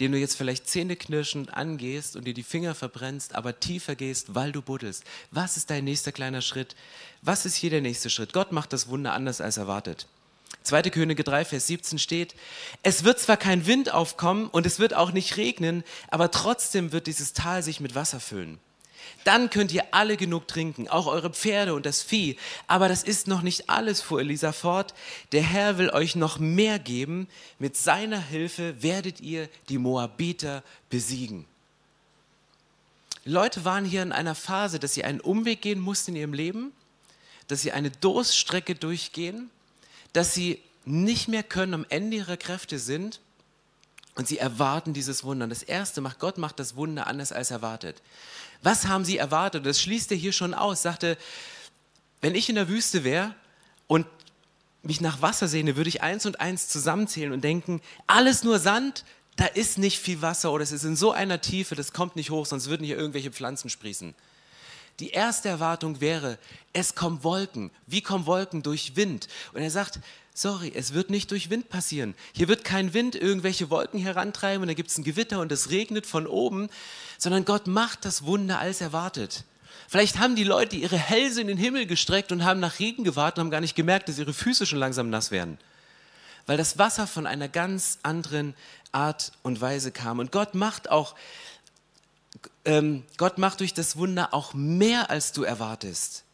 Den 0.00 0.12
du 0.12 0.18
jetzt 0.18 0.36
vielleicht 0.36 0.68
zähneknirschend 0.68 1.54
angehst 1.54 2.16
und 2.16 2.24
dir 2.24 2.34
die 2.34 2.42
Finger 2.42 2.74
verbrennst, 2.74 3.34
aber 3.34 3.60
tiefer 3.60 3.94
gehst, 3.94 4.34
weil 4.34 4.52
du 4.52 4.62
buddelst. 4.62 5.04
Was 5.30 5.56
ist 5.56 5.70
dein 5.70 5.84
nächster 5.84 6.12
kleiner 6.12 6.42
Schritt? 6.42 6.74
Was 7.20 7.46
ist 7.46 7.56
hier 7.56 7.70
der 7.70 7.80
nächste 7.80 8.10
Schritt? 8.10 8.32
Gott 8.32 8.52
macht 8.52 8.72
das 8.72 8.88
Wunder 8.88 9.12
anders 9.12 9.40
als 9.40 9.56
erwartet. 9.56 10.06
2. 10.64 10.82
Könige 10.90 11.24
3, 11.24 11.44
Vers 11.44 11.66
17 11.66 11.98
steht, 11.98 12.34
es 12.82 13.04
wird 13.04 13.18
zwar 13.18 13.36
kein 13.36 13.66
Wind 13.66 13.92
aufkommen 13.92 14.48
und 14.48 14.66
es 14.66 14.78
wird 14.78 14.94
auch 14.94 15.12
nicht 15.12 15.36
regnen, 15.36 15.82
aber 16.08 16.30
trotzdem 16.30 16.92
wird 16.92 17.06
dieses 17.06 17.32
Tal 17.32 17.62
sich 17.62 17.80
mit 17.80 17.94
Wasser 17.94 18.20
füllen. 18.20 18.60
Dann 19.24 19.50
könnt 19.50 19.72
ihr 19.72 19.84
alle 19.92 20.16
genug 20.16 20.48
trinken, 20.48 20.88
auch 20.88 21.06
eure 21.06 21.30
Pferde 21.30 21.74
und 21.74 21.86
das 21.86 22.02
Vieh. 22.02 22.36
Aber 22.66 22.88
das 22.88 23.02
ist 23.02 23.28
noch 23.28 23.42
nicht 23.42 23.70
alles, 23.70 24.00
fuhr 24.00 24.20
Elisa 24.20 24.52
fort. 24.52 24.94
Der 25.32 25.42
Herr 25.42 25.78
will 25.78 25.90
euch 25.90 26.16
noch 26.16 26.38
mehr 26.38 26.78
geben. 26.78 27.28
Mit 27.58 27.76
seiner 27.76 28.20
Hilfe 28.20 28.82
werdet 28.82 29.20
ihr 29.20 29.48
die 29.68 29.78
Moabiter 29.78 30.62
besiegen. 30.90 31.46
Leute 33.24 33.64
waren 33.64 33.84
hier 33.84 34.02
in 34.02 34.12
einer 34.12 34.34
Phase, 34.34 34.78
dass 34.78 34.94
sie 34.94 35.04
einen 35.04 35.20
Umweg 35.20 35.62
gehen 35.62 35.80
mussten 35.80 36.12
in 36.12 36.22
ihrem 36.22 36.32
Leben, 36.32 36.72
dass 37.46 37.62
sie 37.62 37.72
eine 37.72 37.90
Durststrecke 37.90 38.74
durchgehen, 38.74 39.50
dass 40.12 40.34
sie 40.34 40.60
nicht 40.84 41.28
mehr 41.28 41.44
können, 41.44 41.74
am 41.74 41.86
Ende 41.88 42.16
ihrer 42.16 42.36
Kräfte 42.36 42.80
sind 42.80 43.20
und 44.16 44.26
sie 44.26 44.38
erwarten 44.38 44.92
dieses 44.92 45.22
Wunder. 45.22 45.44
Und 45.44 45.50
das 45.50 45.62
erste 45.62 46.00
macht, 46.00 46.18
Gott 46.18 46.36
macht 46.36 46.58
das 46.58 46.74
Wunder 46.74 47.06
anders 47.06 47.32
als 47.32 47.50
erwartet. 47.50 48.02
Was 48.62 48.86
haben 48.86 49.04
sie 49.04 49.18
erwartet? 49.18 49.66
Das 49.66 49.80
schließt 49.80 50.10
er 50.12 50.16
hier 50.16 50.32
schon 50.32 50.54
aus. 50.54 50.82
Sagte, 50.82 51.18
wenn 52.20 52.34
ich 52.34 52.48
in 52.48 52.54
der 52.54 52.68
Wüste 52.68 53.04
wäre 53.04 53.34
und 53.88 54.06
mich 54.82 55.00
nach 55.00 55.22
Wasser 55.22 55.48
sehne, 55.48 55.76
würde 55.76 55.88
ich 55.88 56.02
eins 56.02 56.26
und 56.26 56.40
eins 56.40 56.68
zusammenzählen 56.68 57.32
und 57.32 57.42
denken, 57.42 57.80
alles 58.06 58.42
nur 58.42 58.58
Sand, 58.58 59.04
da 59.36 59.46
ist 59.46 59.78
nicht 59.78 59.98
viel 59.98 60.22
Wasser 60.22 60.52
oder 60.52 60.62
es 60.62 60.72
ist 60.72 60.84
in 60.84 60.96
so 60.96 61.12
einer 61.12 61.40
Tiefe, 61.40 61.74
das 61.74 61.92
kommt 61.92 62.16
nicht 62.16 62.30
hoch, 62.30 62.46
sonst 62.46 62.68
würden 62.68 62.84
hier 62.84 62.96
irgendwelche 62.96 63.30
Pflanzen 63.30 63.70
sprießen. 63.70 64.14
Die 65.00 65.10
erste 65.10 65.48
Erwartung 65.48 66.00
wäre, 66.00 66.38
es 66.72 66.94
kommen 66.94 67.24
Wolken. 67.24 67.70
Wie 67.86 68.02
kommen 68.02 68.26
Wolken? 68.26 68.62
Durch 68.62 68.94
Wind. 68.94 69.28
Und 69.52 69.62
er 69.62 69.70
sagt, 69.70 70.00
sorry, 70.34 70.72
es 70.74 70.94
wird 70.94 71.10
nicht 71.10 71.30
durch 71.30 71.50
Wind 71.50 71.68
passieren. 71.68 72.14
Hier 72.32 72.48
wird 72.48 72.64
kein 72.64 72.94
Wind 72.94 73.14
irgendwelche 73.14 73.70
Wolken 73.70 74.00
herantreiben 74.00 74.62
und 74.62 74.68
da 74.68 74.74
gibt 74.74 74.90
es 74.90 74.98
ein 74.98 75.04
Gewitter 75.04 75.40
und 75.40 75.52
es 75.52 75.70
regnet 75.70 76.06
von 76.06 76.26
oben, 76.26 76.68
sondern 77.18 77.44
Gott 77.44 77.66
macht 77.66 78.04
das 78.04 78.24
Wunder 78.24 78.58
als 78.58 78.80
erwartet. 78.80 79.44
Vielleicht 79.88 80.18
haben 80.18 80.36
die 80.36 80.44
Leute 80.44 80.76
ihre 80.76 80.96
Hälse 80.96 81.42
in 81.42 81.48
den 81.48 81.58
Himmel 81.58 81.86
gestreckt 81.86 82.32
und 82.32 82.44
haben 82.44 82.60
nach 82.60 82.78
Regen 82.78 83.04
gewartet 83.04 83.38
und 83.38 83.44
haben 83.44 83.50
gar 83.50 83.60
nicht 83.60 83.76
gemerkt, 83.76 84.08
dass 84.08 84.18
ihre 84.18 84.32
Füße 84.32 84.64
schon 84.64 84.78
langsam 84.78 85.10
nass 85.10 85.30
werden. 85.30 85.58
Weil 86.46 86.56
das 86.56 86.78
Wasser 86.78 87.06
von 87.06 87.26
einer 87.26 87.48
ganz 87.48 87.98
anderen 88.02 88.54
Art 88.90 89.32
und 89.42 89.60
Weise 89.60 89.92
kam. 89.92 90.18
Und 90.18 90.32
Gott 90.32 90.54
macht 90.54 90.90
auch, 90.90 91.14
ähm, 92.64 93.04
Gott 93.18 93.38
macht 93.38 93.60
durch 93.60 93.74
das 93.74 93.96
Wunder 93.96 94.32
auch 94.32 94.54
mehr, 94.54 95.10
als 95.10 95.32
du 95.32 95.42
erwartest. 95.42 96.24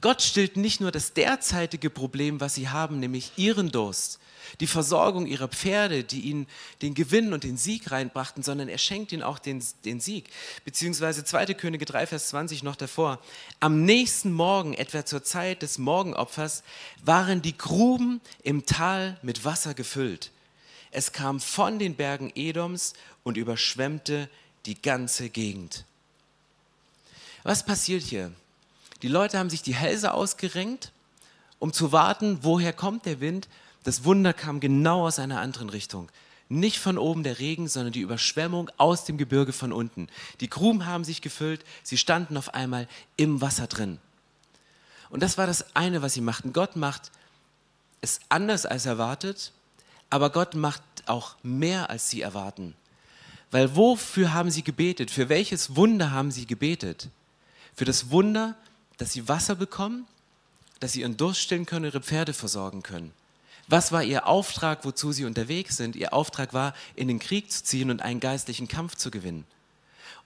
Gott 0.00 0.22
stillt 0.22 0.56
nicht 0.56 0.80
nur 0.80 0.90
das 0.90 1.12
derzeitige 1.12 1.90
Problem, 1.90 2.40
was 2.40 2.54
sie 2.54 2.68
haben, 2.68 3.00
nämlich 3.00 3.32
ihren 3.36 3.70
Durst, 3.70 4.18
die 4.60 4.66
Versorgung 4.66 5.26
ihrer 5.26 5.48
Pferde, 5.48 6.04
die 6.04 6.20
ihnen 6.20 6.46
den 6.82 6.94
Gewinn 6.94 7.32
und 7.32 7.44
den 7.44 7.56
Sieg 7.56 7.90
reinbrachten, 7.90 8.42
sondern 8.42 8.68
er 8.68 8.78
schenkt 8.78 9.12
ihnen 9.12 9.22
auch 9.22 9.38
den, 9.38 9.62
den 9.84 10.00
Sieg. 10.00 10.30
Beziehungsweise 10.64 11.24
2. 11.24 11.46
Könige 11.54 11.84
3, 11.84 12.06
Vers 12.06 12.28
20 12.28 12.62
noch 12.62 12.76
davor. 12.76 13.20
Am 13.60 13.84
nächsten 13.84 14.32
Morgen, 14.32 14.74
etwa 14.74 15.04
zur 15.04 15.22
Zeit 15.22 15.62
des 15.62 15.78
Morgenopfers, 15.78 16.62
waren 17.04 17.42
die 17.42 17.56
Gruben 17.56 18.20
im 18.42 18.66
Tal 18.66 19.18
mit 19.22 19.44
Wasser 19.44 19.74
gefüllt. 19.74 20.30
Es 20.90 21.12
kam 21.12 21.40
von 21.40 21.78
den 21.78 21.94
Bergen 21.94 22.32
Edoms 22.34 22.94
und 23.22 23.36
überschwemmte 23.36 24.30
die 24.66 24.80
ganze 24.80 25.28
Gegend. 25.28 25.84
Was 27.42 27.64
passiert 27.64 28.02
hier? 28.02 28.32
Die 29.02 29.08
Leute 29.08 29.38
haben 29.38 29.50
sich 29.50 29.62
die 29.62 29.74
Hälse 29.74 30.12
ausgerenkt, 30.12 30.92
um 31.58 31.72
zu 31.72 31.92
warten, 31.92 32.38
woher 32.42 32.72
kommt 32.72 33.06
der 33.06 33.20
Wind. 33.20 33.48
Das 33.84 34.04
Wunder 34.04 34.32
kam 34.32 34.60
genau 34.60 35.06
aus 35.06 35.18
einer 35.18 35.40
anderen 35.40 35.70
Richtung. 35.70 36.08
Nicht 36.48 36.78
von 36.78 36.98
oben 36.98 37.22
der 37.22 37.38
Regen, 37.38 37.68
sondern 37.68 37.92
die 37.92 38.00
Überschwemmung 38.00 38.70
aus 38.78 39.04
dem 39.04 39.18
Gebirge 39.18 39.52
von 39.52 39.72
unten. 39.72 40.08
Die 40.40 40.48
Gruben 40.48 40.86
haben 40.86 41.04
sich 41.04 41.20
gefüllt, 41.20 41.64
sie 41.82 41.98
standen 41.98 42.36
auf 42.36 42.54
einmal 42.54 42.88
im 43.16 43.40
Wasser 43.40 43.66
drin. 43.66 43.98
Und 45.10 45.22
das 45.22 45.38
war 45.38 45.46
das 45.46 45.76
eine, 45.76 46.02
was 46.02 46.14
sie 46.14 46.20
machten. 46.20 46.52
Gott 46.52 46.76
macht 46.76 47.10
es 48.00 48.20
anders 48.28 48.66
als 48.66 48.86
erwartet 48.86 49.52
aber 50.10 50.30
Gott 50.30 50.54
macht 50.54 50.82
auch 51.06 51.36
mehr, 51.42 51.90
als 51.90 52.10
sie 52.10 52.22
erwarten. 52.22 52.74
Weil 53.50 53.76
wofür 53.76 54.32
haben 54.32 54.50
sie 54.50 54.62
gebetet? 54.62 55.10
Für 55.10 55.28
welches 55.28 55.76
Wunder 55.76 56.10
haben 56.10 56.30
sie 56.30 56.46
gebetet? 56.46 57.08
Für 57.74 57.84
das 57.84 58.10
Wunder, 58.10 58.56
dass 58.98 59.12
sie 59.12 59.28
Wasser 59.28 59.54
bekommen, 59.54 60.06
dass 60.80 60.92
sie 60.92 61.00
ihren 61.00 61.16
Durst 61.16 61.40
stillen 61.40 61.66
können, 61.66 61.86
ihre 61.86 62.02
Pferde 62.02 62.34
versorgen 62.34 62.82
können. 62.82 63.12
Was 63.68 63.92
war 63.92 64.02
ihr 64.02 64.26
Auftrag, 64.26 64.84
wozu 64.84 65.12
sie 65.12 65.24
unterwegs 65.24 65.76
sind? 65.76 65.94
Ihr 65.96 66.12
Auftrag 66.12 66.54
war, 66.54 66.74
in 66.94 67.08
den 67.08 67.18
Krieg 67.18 67.50
zu 67.50 67.64
ziehen 67.64 67.90
und 67.90 68.00
einen 68.00 68.20
geistlichen 68.20 68.68
Kampf 68.68 68.96
zu 68.96 69.10
gewinnen. 69.10 69.44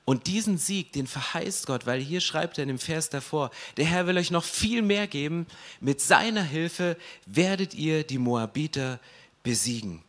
Und 0.05 0.27
diesen 0.27 0.59
Sieg, 0.59 0.93
den 0.93 1.07
verheißt 1.07 1.67
Gott, 1.67 1.87
weil 1.87 2.01
hier 2.01 2.21
schreibt 2.21 2.59
er 2.59 2.63
in 2.63 2.69
dem 2.69 2.79
Vers 2.79 3.09
davor, 3.09 3.51
der 3.77 3.85
Herr 3.85 4.07
will 4.07 4.19
euch 4.19 4.31
noch 4.31 4.45
viel 4.45 4.83
mehr 4.83 5.07
geben. 5.07 5.47
Mit 5.81 6.01
seiner 6.01 6.43
Hilfe 6.43 6.97
werdet 7.27 7.75
ihr 7.75 8.05
die 8.05 8.19
Moabiter 8.19 8.99
besiegen. 9.43 10.03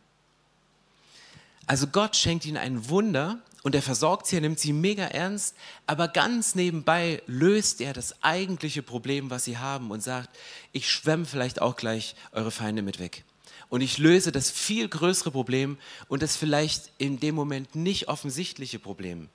Also 1.66 1.86
Gott 1.86 2.16
schenkt 2.16 2.44
ihnen 2.44 2.56
ein 2.56 2.88
Wunder 2.88 3.38
und 3.64 3.74
er 3.74 3.80
versorgt 3.80 4.26
sie, 4.26 4.36
er 4.36 4.42
nimmt 4.42 4.60
sie 4.60 4.74
mega 4.74 5.04
ernst, 5.06 5.56
aber 5.86 6.06
ganz 6.06 6.54
nebenbei 6.54 7.22
löst 7.26 7.80
er 7.80 7.94
das 7.94 8.22
eigentliche 8.22 8.82
Problem, 8.82 9.30
was 9.30 9.44
sie 9.44 9.56
haben 9.56 9.90
und 9.90 10.02
sagt, 10.02 10.28
ich 10.72 10.90
schwemme 10.90 11.24
vielleicht 11.24 11.62
auch 11.62 11.74
gleich 11.74 12.14
eure 12.32 12.50
Feinde 12.50 12.82
mit 12.82 12.98
weg. 12.98 13.24
Und 13.70 13.80
ich 13.80 13.96
löse 13.96 14.32
das 14.32 14.50
viel 14.50 14.86
größere 14.86 15.30
Problem 15.30 15.78
und 16.08 16.22
das 16.22 16.36
vielleicht 16.36 16.92
in 16.98 17.20
dem 17.20 17.34
Moment 17.34 17.74
nicht 17.74 18.08
offensichtliche 18.08 18.78
Problem. 18.78 19.30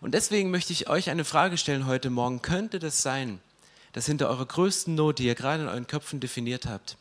Und 0.00 0.14
deswegen 0.14 0.52
möchte 0.52 0.72
ich 0.72 0.88
euch 0.88 1.10
eine 1.10 1.24
Frage 1.24 1.58
stellen 1.58 1.86
heute 1.86 2.10
Morgen. 2.10 2.40
Könnte 2.40 2.78
das 2.78 3.02
sein, 3.02 3.40
dass 3.94 4.06
hinter 4.06 4.28
eurer 4.28 4.46
größten 4.46 4.94
Not, 4.94 5.18
die 5.18 5.26
ihr 5.26 5.34
gerade 5.34 5.64
in 5.64 5.68
euren 5.68 5.88
Köpfen 5.88 6.20
definiert 6.20 6.66
habt, 6.66 6.96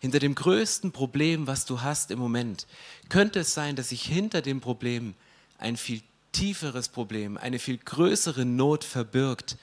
hinter 0.00 0.18
dem 0.18 0.34
größten 0.34 0.90
Problem, 0.90 1.46
was 1.46 1.66
du 1.66 1.82
hast 1.82 2.10
im 2.10 2.18
Moment, 2.18 2.66
könnte 3.08 3.38
es 3.38 3.54
sein, 3.54 3.76
dass 3.76 3.90
sich 3.90 4.02
hinter 4.02 4.42
dem 4.42 4.60
Problem 4.60 5.14
ein 5.62 5.76
viel 5.76 6.02
tieferes 6.32 6.88
Problem, 6.88 7.36
eine 7.36 7.58
viel 7.58 7.78
größere 7.78 8.44
Not 8.44 8.84
verbirgt, 8.84 9.56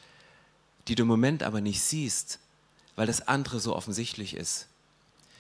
die 0.88 0.96
du 0.96 1.04
im 1.04 1.08
Moment 1.08 1.44
aber 1.44 1.62
nicht 1.62 1.82
siehst, 1.82 2.40
weil 2.96 3.08
das 3.08 3.28
andere 3.28 3.60
so 3.60 3.76
offensichtlich 3.76 4.36
ist 4.36 4.68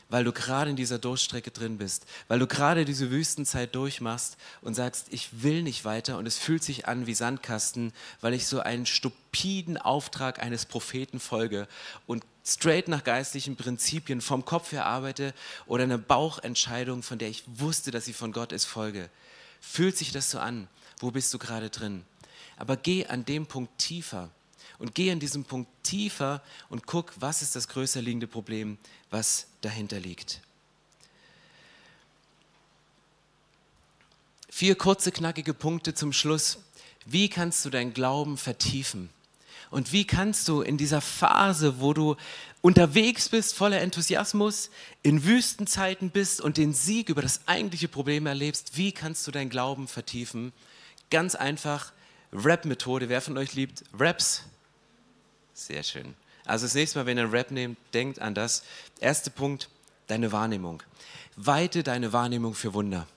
weil 0.09 0.23
du 0.23 0.31
gerade 0.31 0.71
in 0.71 0.75
dieser 0.75 0.97
Durchstrecke 0.97 1.51
drin 1.51 1.77
bist, 1.77 2.05
weil 2.27 2.39
du 2.39 2.47
gerade 2.47 2.83
diese 2.83 3.11
Wüstenzeit 3.11 3.75
durchmachst 3.75 4.37
und 4.61 4.73
sagst, 4.73 5.07
ich 5.11 5.43
will 5.43 5.61
nicht 5.61 5.85
weiter 5.85 6.17
und 6.17 6.25
es 6.25 6.37
fühlt 6.37 6.63
sich 6.63 6.87
an 6.87 7.05
wie 7.05 7.13
Sandkasten, 7.13 7.93
weil 8.19 8.33
ich 8.33 8.47
so 8.47 8.59
einen 8.59 8.87
stupiden 8.87 9.77
Auftrag 9.77 10.41
eines 10.41 10.65
Propheten 10.65 11.19
folge 11.19 11.67
und 12.07 12.25
straight 12.43 12.87
nach 12.87 13.03
geistlichen 13.03 13.55
Prinzipien 13.55 14.21
vom 14.21 14.45
Kopf 14.45 14.71
her 14.71 14.87
arbeite 14.87 15.33
oder 15.67 15.83
eine 15.83 15.99
Bauchentscheidung, 15.99 17.03
von 17.03 17.19
der 17.19 17.29
ich 17.29 17.43
wusste, 17.45 17.91
dass 17.91 18.05
sie 18.05 18.13
von 18.13 18.31
Gott 18.31 18.51
ist, 18.51 18.65
folge. 18.65 19.09
Fühlt 19.61 19.97
sich 19.97 20.11
das 20.11 20.31
so 20.31 20.39
an? 20.39 20.67
Wo 20.99 21.11
bist 21.11 21.33
du 21.33 21.37
gerade 21.37 21.69
drin? 21.69 22.03
Aber 22.57 22.75
geh 22.77 23.05
an 23.05 23.25
dem 23.25 23.45
Punkt 23.45 23.77
tiefer 23.77 24.29
und 24.79 24.95
geh 24.95 25.11
an 25.11 25.19
diesem 25.19 25.45
Punkt 25.45 25.69
tiefer 25.83 26.41
und 26.69 26.87
guck, 26.87 27.13
was 27.19 27.41
ist 27.41 27.55
das 27.55 27.67
größer 27.67 28.01
liegende 28.01 28.27
Problem, 28.27 28.77
was 29.09 29.47
dahinter 29.61 29.99
liegt. 29.99 30.41
Vier 34.49 34.75
kurze, 34.75 35.11
knackige 35.11 35.53
Punkte 35.53 35.93
zum 35.93 36.11
Schluss. 36.11 36.57
Wie 37.05 37.29
kannst 37.29 37.63
du 37.63 37.69
deinen 37.69 37.93
Glauben 37.93 38.37
vertiefen? 38.37 39.09
Und 39.71 39.91
wie 39.93 40.05
kannst 40.05 40.47
du 40.47 40.61
in 40.61 40.77
dieser 40.77 41.01
Phase, 41.01 41.79
wo 41.79 41.93
du 41.93 42.15
unterwegs 42.61 43.29
bist, 43.29 43.55
voller 43.55 43.81
Enthusiasmus, 43.81 44.69
in 45.03 45.23
Wüstenzeiten 45.23 46.09
bist 46.09 46.41
und 46.41 46.57
den 46.57 46.73
Sieg 46.73 47.09
über 47.09 47.21
das 47.21 47.47
eigentliche 47.47 47.87
Problem 47.87 48.25
erlebst, 48.25 48.77
wie 48.77 48.91
kannst 48.91 49.27
du 49.27 49.31
deinen 49.31 49.49
Glauben 49.49 49.87
vertiefen? 49.87 50.51
Ganz 51.09 51.35
einfach, 51.35 51.93
Rap-Methode. 52.33 53.09
Wer 53.09 53.21
von 53.21 53.37
euch 53.37 53.53
liebt 53.53 53.83
Raps? 53.97 54.43
Sehr 55.53 55.83
schön. 55.83 56.15
Also 56.45 56.65
das 56.65 56.73
nächste 56.73 56.99
Mal, 56.99 57.05
wenn 57.05 57.17
ihr 57.17 57.31
Rap 57.31 57.51
nehmt, 57.51 57.77
denkt 57.93 58.19
an 58.19 58.33
das. 58.33 58.63
Erster 58.99 59.29
Punkt, 59.29 59.69
deine 60.07 60.31
Wahrnehmung. 60.31 60.81
Weite 61.35 61.83
deine 61.83 62.11
Wahrnehmung 62.11 62.55
für 62.55 62.73
Wunder. 62.73 63.07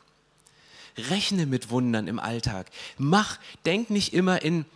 Rechne 0.96 1.46
mit 1.46 1.70
Wundern 1.70 2.08
im 2.08 2.18
Alltag. 2.18 2.66
Mach, 2.98 3.38
denk 3.64 3.88
nicht 3.88 4.12
immer 4.12 4.42
in 4.42 4.66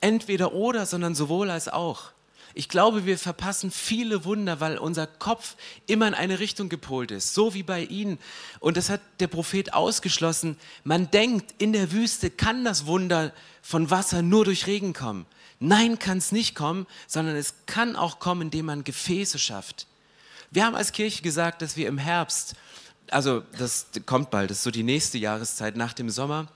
entweder 0.00 0.52
oder, 0.52 0.86
sondern 0.86 1.14
sowohl 1.14 1.50
als 1.50 1.68
auch. 1.68 2.12
Ich 2.54 2.68
glaube, 2.68 3.06
wir 3.06 3.18
verpassen 3.18 3.70
viele 3.70 4.24
Wunder, 4.24 4.58
weil 4.58 4.78
unser 4.78 5.06
Kopf 5.06 5.54
immer 5.86 6.08
in 6.08 6.14
eine 6.14 6.40
Richtung 6.40 6.68
gepolt 6.68 7.10
ist, 7.10 7.34
so 7.34 7.54
wie 7.54 7.62
bei 7.62 7.84
ihnen. 7.84 8.18
Und 8.58 8.76
das 8.76 8.90
hat 8.90 9.00
der 9.20 9.28
Prophet 9.28 9.74
ausgeschlossen. 9.74 10.56
Man 10.82 11.10
denkt, 11.10 11.54
in 11.58 11.72
der 11.72 11.92
Wüste 11.92 12.30
kann 12.30 12.64
das 12.64 12.86
Wunder 12.86 13.32
von 13.62 13.90
Wasser 13.90 14.22
nur 14.22 14.44
durch 14.44 14.66
Regen 14.66 14.92
kommen. 14.92 15.26
Nein, 15.60 15.98
kann 15.98 16.18
es 16.18 16.32
nicht 16.32 16.54
kommen, 16.54 16.86
sondern 17.06 17.36
es 17.36 17.54
kann 17.66 17.96
auch 17.96 18.18
kommen, 18.18 18.42
indem 18.42 18.66
man 18.66 18.84
Gefäße 18.84 19.38
schafft. 19.38 19.86
Wir 20.50 20.64
haben 20.64 20.74
als 20.74 20.92
Kirche 20.92 21.22
gesagt, 21.22 21.62
dass 21.62 21.76
wir 21.76 21.88
im 21.88 21.98
Herbst, 21.98 22.54
also 23.10 23.42
das 23.58 23.86
kommt 24.06 24.30
bald, 24.30 24.50
das 24.50 24.58
ist 24.58 24.64
so 24.64 24.70
die 24.70 24.82
nächste 24.82 25.18
Jahreszeit 25.18 25.76
nach 25.76 25.92
dem 25.92 26.10
Sommer, 26.10 26.48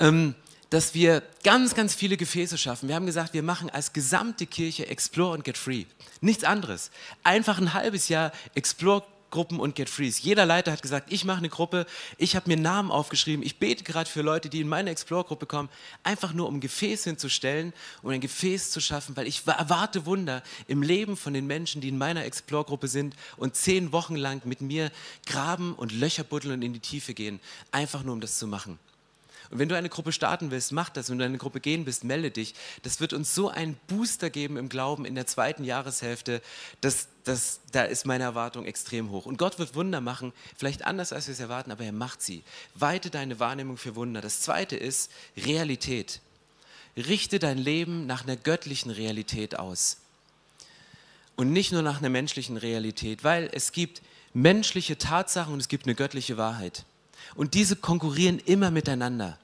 ähm, 0.00 0.34
dass 0.70 0.94
wir 0.94 1.22
ganz, 1.42 1.74
ganz 1.74 1.94
viele 1.94 2.16
Gefäße 2.16 2.58
schaffen. 2.58 2.88
Wir 2.88 2.94
haben 2.94 3.06
gesagt, 3.06 3.34
wir 3.34 3.42
machen 3.42 3.70
als 3.70 3.92
gesamte 3.92 4.46
Kirche 4.46 4.86
Explore 4.88 5.34
und 5.34 5.44
Get 5.44 5.58
Free. 5.58 5.84
Nichts 6.20 6.44
anderes. 6.44 6.90
Einfach 7.22 7.58
ein 7.58 7.74
halbes 7.74 8.08
Jahr 8.08 8.32
Explore 8.54 9.04
Gruppen 9.34 9.58
und 9.58 9.74
Get 9.74 9.90
Freeze. 9.90 10.22
Jeder 10.22 10.46
Leiter 10.46 10.70
hat 10.70 10.80
gesagt, 10.80 11.12
ich 11.12 11.24
mache 11.24 11.38
eine 11.38 11.48
Gruppe, 11.48 11.86
ich 12.18 12.36
habe 12.36 12.48
mir 12.48 12.56
Namen 12.56 12.92
aufgeschrieben, 12.92 13.44
ich 13.44 13.58
bete 13.58 13.82
gerade 13.82 14.08
für 14.08 14.22
Leute, 14.22 14.48
die 14.48 14.60
in 14.60 14.68
meine 14.68 14.90
Explore-Gruppe 14.90 15.46
kommen, 15.46 15.68
einfach 16.04 16.32
nur 16.32 16.46
um 16.46 16.54
ein 16.54 16.60
Gefäß 16.60 17.02
hinzustellen, 17.02 17.72
um 18.02 18.10
ein 18.10 18.20
Gefäß 18.20 18.70
zu 18.70 18.80
schaffen, 18.80 19.16
weil 19.16 19.26
ich 19.26 19.44
erwarte 19.44 20.06
Wunder 20.06 20.44
im 20.68 20.82
Leben 20.82 21.16
von 21.16 21.34
den 21.34 21.48
Menschen, 21.48 21.80
die 21.80 21.88
in 21.88 21.98
meiner 21.98 22.24
Explore-Gruppe 22.24 22.86
sind 22.86 23.16
und 23.36 23.56
zehn 23.56 23.90
Wochen 23.90 24.14
lang 24.14 24.40
mit 24.44 24.60
mir 24.60 24.92
graben 25.26 25.74
und 25.74 25.90
Löcher 25.90 26.22
buddeln 26.22 26.54
und 26.54 26.62
in 26.62 26.72
die 26.72 26.78
Tiefe 26.78 27.12
gehen, 27.12 27.40
einfach 27.72 28.04
nur 28.04 28.14
um 28.14 28.20
das 28.20 28.38
zu 28.38 28.46
machen. 28.46 28.78
Und 29.50 29.58
wenn 29.58 29.68
du 29.68 29.76
eine 29.76 29.88
Gruppe 29.88 30.12
starten 30.12 30.50
willst, 30.50 30.72
mach 30.72 30.88
das. 30.88 31.10
Wenn 31.10 31.18
du 31.18 31.24
in 31.24 31.30
eine 31.30 31.38
Gruppe 31.38 31.60
gehen 31.60 31.84
bist, 31.84 32.04
melde 32.04 32.30
dich. 32.30 32.54
Das 32.82 33.00
wird 33.00 33.12
uns 33.12 33.34
so 33.34 33.48
einen 33.48 33.76
Booster 33.88 34.30
geben 34.30 34.56
im 34.56 34.68
Glauben 34.68 35.04
in 35.04 35.14
der 35.14 35.26
zweiten 35.26 35.64
Jahreshälfte. 35.64 36.40
dass, 36.80 37.08
das, 37.24 37.60
da 37.72 37.84
ist 37.84 38.06
meine 38.06 38.24
Erwartung 38.24 38.66
extrem 38.66 39.10
hoch. 39.10 39.26
Und 39.26 39.38
Gott 39.38 39.58
wird 39.58 39.74
Wunder 39.74 40.00
machen, 40.00 40.32
vielleicht 40.56 40.84
anders, 40.84 41.12
als 41.12 41.26
wir 41.26 41.32
es 41.32 41.40
erwarten, 41.40 41.70
aber 41.70 41.84
er 41.84 41.92
macht 41.92 42.22
sie. 42.22 42.42
Weite 42.74 43.10
deine 43.10 43.40
Wahrnehmung 43.40 43.76
für 43.76 43.94
Wunder. 43.96 44.20
Das 44.20 44.40
zweite 44.40 44.76
ist 44.76 45.10
Realität. 45.36 46.20
Richte 46.96 47.38
dein 47.38 47.58
Leben 47.58 48.06
nach 48.06 48.24
einer 48.24 48.36
göttlichen 48.36 48.90
Realität 48.90 49.58
aus. 49.58 49.98
Und 51.36 51.52
nicht 51.52 51.72
nur 51.72 51.82
nach 51.82 51.98
einer 51.98 52.10
menschlichen 52.10 52.56
Realität, 52.56 53.24
weil 53.24 53.50
es 53.52 53.72
gibt 53.72 54.02
menschliche 54.32 54.98
Tatsachen 54.98 55.52
und 55.52 55.60
es 55.60 55.68
gibt 55.68 55.86
eine 55.86 55.94
göttliche 55.94 56.36
Wahrheit. 56.36 56.84
Und 57.34 57.54
diese 57.54 57.76
konkurrieren 57.76 58.38
immer 58.38 58.70
miteinander. 58.70 59.38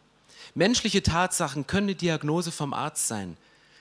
Menschliche 0.55 1.03
Tatsachen 1.03 1.67
können 1.67 1.89
eine 1.89 1.95
Diagnose 1.95 2.51
vom 2.53 2.73
Arzt 2.73 3.09
sein, 3.09 3.37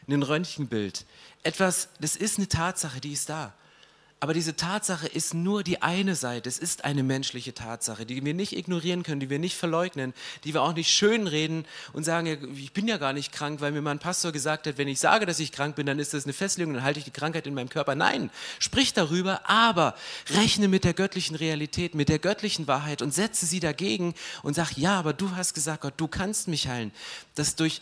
ein 0.08 0.24
Röntgenbild. 0.24 1.06
Etwas, 1.44 1.90
das 2.00 2.16
ist 2.16 2.38
eine 2.38 2.48
Tatsache, 2.48 3.00
die 3.00 3.14
ist 3.14 3.30
da. 3.30 3.54
Aber 4.22 4.34
diese 4.34 4.58
Tatsache 4.58 5.08
ist 5.08 5.34
nur 5.34 5.64
die 5.64 5.82
eine 5.82 6.14
Seite. 6.14 6.50
Es 6.50 6.60
ist 6.60 6.84
eine 6.84 7.04
menschliche 7.04 7.54
Tatsache, 7.54 8.06
die 8.06 8.26
wir 8.26 8.34
nicht 8.34 8.52
ignorieren 8.52 9.04
können, 9.04 9.22
die 9.22 9.30
wir 9.30 9.40
nicht 9.40 9.56
verleugnen, 9.56 10.14
die 10.44 10.54
wir 10.54 10.62
auch 10.62 10.74
nicht 10.74 10.92
schönreden 10.92 11.66
und 11.94 12.04
sagen, 12.04 12.54
ich 12.58 12.74
bin 12.74 12.90
ja 12.90 12.98
gar 12.98 13.14
nicht 13.14 13.32
krank, 13.32 13.62
weil 13.62 13.72
mir 13.72 13.82
mein 13.82 14.00
Pastor 14.00 14.34
gesagt 14.34 14.68
hat, 14.68 14.78
wenn 14.78 14.90
ich 14.90 15.00
sage, 15.00 15.26
dass 15.26 15.40
ich 15.40 15.54
krank 15.54 15.78
bin, 15.78 15.86
dann 15.86 16.00
ist 16.00 16.14
das 16.14 16.26
eine 16.26 16.34
Festlegung, 16.34 16.74
dann 16.74 16.84
halte 16.84 17.00
ich 17.00 17.06
die 17.06 17.12
Krankheit 17.12 17.48
in 17.48 17.54
meinem 17.54 17.70
Körper. 17.70 17.96
Nein, 17.96 18.30
sprich 18.60 18.94
darüber, 18.94 19.50
aber 19.50 19.96
rechne 20.32 20.68
mit 20.68 20.84
der 20.84 20.94
göttlichen 20.94 21.38
Realität, 21.38 21.96
mit 21.96 22.10
der 22.10 22.20
göttlichen 22.20 22.68
Wahrheit 22.68 23.02
und 23.02 23.14
setze 23.14 23.46
sie 23.46 23.62
dagegen 23.62 24.16
und 24.44 24.54
sag, 24.54 24.76
ja, 24.76 25.00
aber 25.00 25.14
du 25.14 25.38
hast 25.38 25.54
gesagt, 25.54 25.82
Gott, 25.82 25.94
du 25.96 26.10
kannst 26.10 26.50
mich 26.50 26.68
heilen. 26.68 26.92
Dass 27.36 27.56
durch 27.56 27.80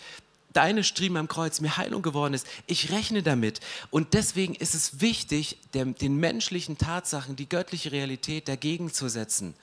deine 0.58 0.84
Striemen 0.84 1.18
am 1.18 1.28
Kreuz 1.28 1.62
mir 1.62 1.78
Heilung 1.78 2.02
geworden 2.02 2.34
ist. 2.34 2.48
Ich 2.66 2.92
rechne 2.92 3.22
damit. 3.22 3.60
Und 3.92 4.16
deswegen 4.16 4.56
ist 4.56 4.74
es 4.74 5.02
wichtig, 5.02 5.58
den 5.74 6.18
menschlichen 6.18 6.80
Tatsachen 6.80 7.36
die 7.36 7.48
göttliche 7.48 7.92
Realität 7.92 8.48
dagegen 8.48 8.92
zu 8.92 9.08
setzen. 9.08 9.54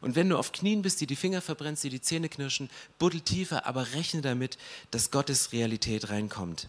Und 0.00 0.16
wenn 0.16 0.30
du 0.30 0.38
auf 0.38 0.50
Knien 0.52 0.80
bist, 0.80 1.00
die 1.02 1.06
die 1.06 1.16
Finger 1.16 1.42
verbrennst, 1.42 1.84
die 1.84 1.90
die 1.90 2.00
Zähne 2.00 2.30
knirschen, 2.30 2.70
buddel 2.98 3.20
tiefer, 3.20 3.66
aber 3.66 3.92
rechne 3.92 4.22
damit, 4.22 4.56
dass 4.90 5.10
Gottes 5.10 5.52
Realität 5.52 6.08
reinkommt. 6.08 6.68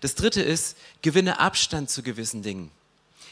Das 0.00 0.14
dritte 0.14 0.40
ist, 0.40 0.76
gewinne 1.02 1.38
Abstand 1.38 1.90
zu 1.90 2.02
gewissen 2.02 2.42
Dingen. 2.42 2.70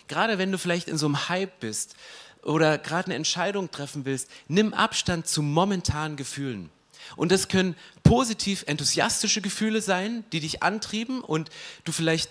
Gerade 0.08 0.36
wenn 0.36 0.52
du 0.52 0.58
vielleicht 0.58 0.88
in 0.88 0.98
so 0.98 1.06
einem 1.06 1.28
Hype 1.30 1.58
bist 1.60 1.96
oder 2.42 2.76
gerade 2.76 3.06
eine 3.06 3.14
Entscheidung 3.14 3.70
treffen 3.70 4.04
willst, 4.04 4.28
nimm 4.46 4.74
Abstand 4.74 5.26
zu 5.26 5.42
momentanen 5.42 6.16
Gefühlen. 6.18 6.70
Und 7.16 7.32
das 7.32 7.48
können 7.48 7.74
positiv 8.02 8.64
enthusiastische 8.66 9.40
Gefühle 9.40 9.80
sein, 9.80 10.24
die 10.32 10.40
dich 10.40 10.62
antrieben 10.62 11.20
und 11.20 11.50
du 11.84 11.92
vielleicht 11.92 12.30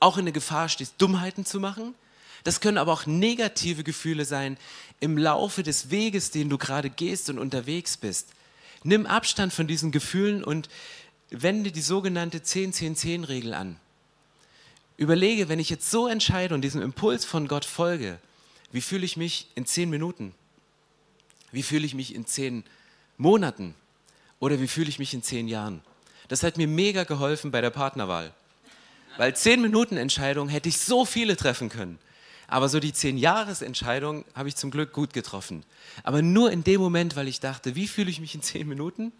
auch 0.00 0.18
in 0.18 0.26
der 0.26 0.32
Gefahr 0.32 0.68
stehst, 0.68 0.94
Dummheiten 0.98 1.44
zu 1.44 1.60
machen. 1.60 1.94
Das 2.44 2.60
können 2.60 2.78
aber 2.78 2.92
auch 2.92 3.06
negative 3.06 3.82
Gefühle 3.82 4.24
sein 4.24 4.56
im 5.00 5.18
Laufe 5.18 5.62
des 5.62 5.90
Weges, 5.90 6.30
den 6.30 6.48
du 6.48 6.58
gerade 6.58 6.90
gehst 6.90 7.28
und 7.30 7.38
unterwegs 7.38 7.96
bist. 7.96 8.28
Nimm 8.84 9.06
Abstand 9.06 9.52
von 9.52 9.66
diesen 9.66 9.90
Gefühlen 9.90 10.44
und 10.44 10.68
wende 11.30 11.72
die 11.72 11.80
sogenannte 11.80 12.38
10-10-10-Regel 12.38 13.52
an. 13.52 13.76
Überlege, 14.96 15.48
wenn 15.48 15.58
ich 15.58 15.70
jetzt 15.70 15.90
so 15.90 16.06
entscheide 16.06 16.54
und 16.54 16.62
diesem 16.62 16.80
Impuls 16.80 17.24
von 17.24 17.48
Gott 17.48 17.64
folge, 17.64 18.18
wie 18.72 18.80
fühle 18.80 19.04
ich 19.04 19.16
mich 19.16 19.48
in 19.54 19.66
zehn 19.66 19.90
Minuten? 19.90 20.34
Wie 21.52 21.62
fühle 21.62 21.84
ich 21.84 21.94
mich 21.94 22.14
in 22.14 22.26
zehn 22.26 22.64
Monaten? 23.18 23.74
Oder 24.38 24.60
wie 24.60 24.68
fühle 24.68 24.88
ich 24.88 24.98
mich 24.98 25.14
in 25.14 25.22
zehn 25.22 25.48
Jahren? 25.48 25.80
Das 26.28 26.42
hat 26.42 26.56
mir 26.56 26.68
mega 26.68 27.04
geholfen 27.04 27.50
bei 27.50 27.60
der 27.60 27.70
Partnerwahl. 27.70 28.32
Weil 29.16 29.34
zehn 29.34 29.62
Minuten 29.62 29.96
Entscheidung 29.96 30.48
hätte 30.48 30.68
ich 30.68 30.78
so 30.78 31.04
viele 31.04 31.36
treffen 31.36 31.68
können. 31.68 31.98
Aber 32.48 32.68
so 32.68 32.78
die 32.78 32.92
zehn 32.92 33.18
Jahresentscheidung 33.18 34.24
habe 34.34 34.48
ich 34.48 34.56
zum 34.56 34.70
Glück 34.70 34.92
gut 34.92 35.12
getroffen. 35.12 35.64
Aber 36.02 36.22
nur 36.22 36.52
in 36.52 36.62
dem 36.62 36.80
Moment, 36.80 37.16
weil 37.16 37.28
ich 37.28 37.40
dachte, 37.40 37.74
wie 37.74 37.88
fühle 37.88 38.10
ich 38.10 38.20
mich 38.20 38.34
in 38.34 38.42
zehn 38.42 38.68
Minuten? 38.68 39.12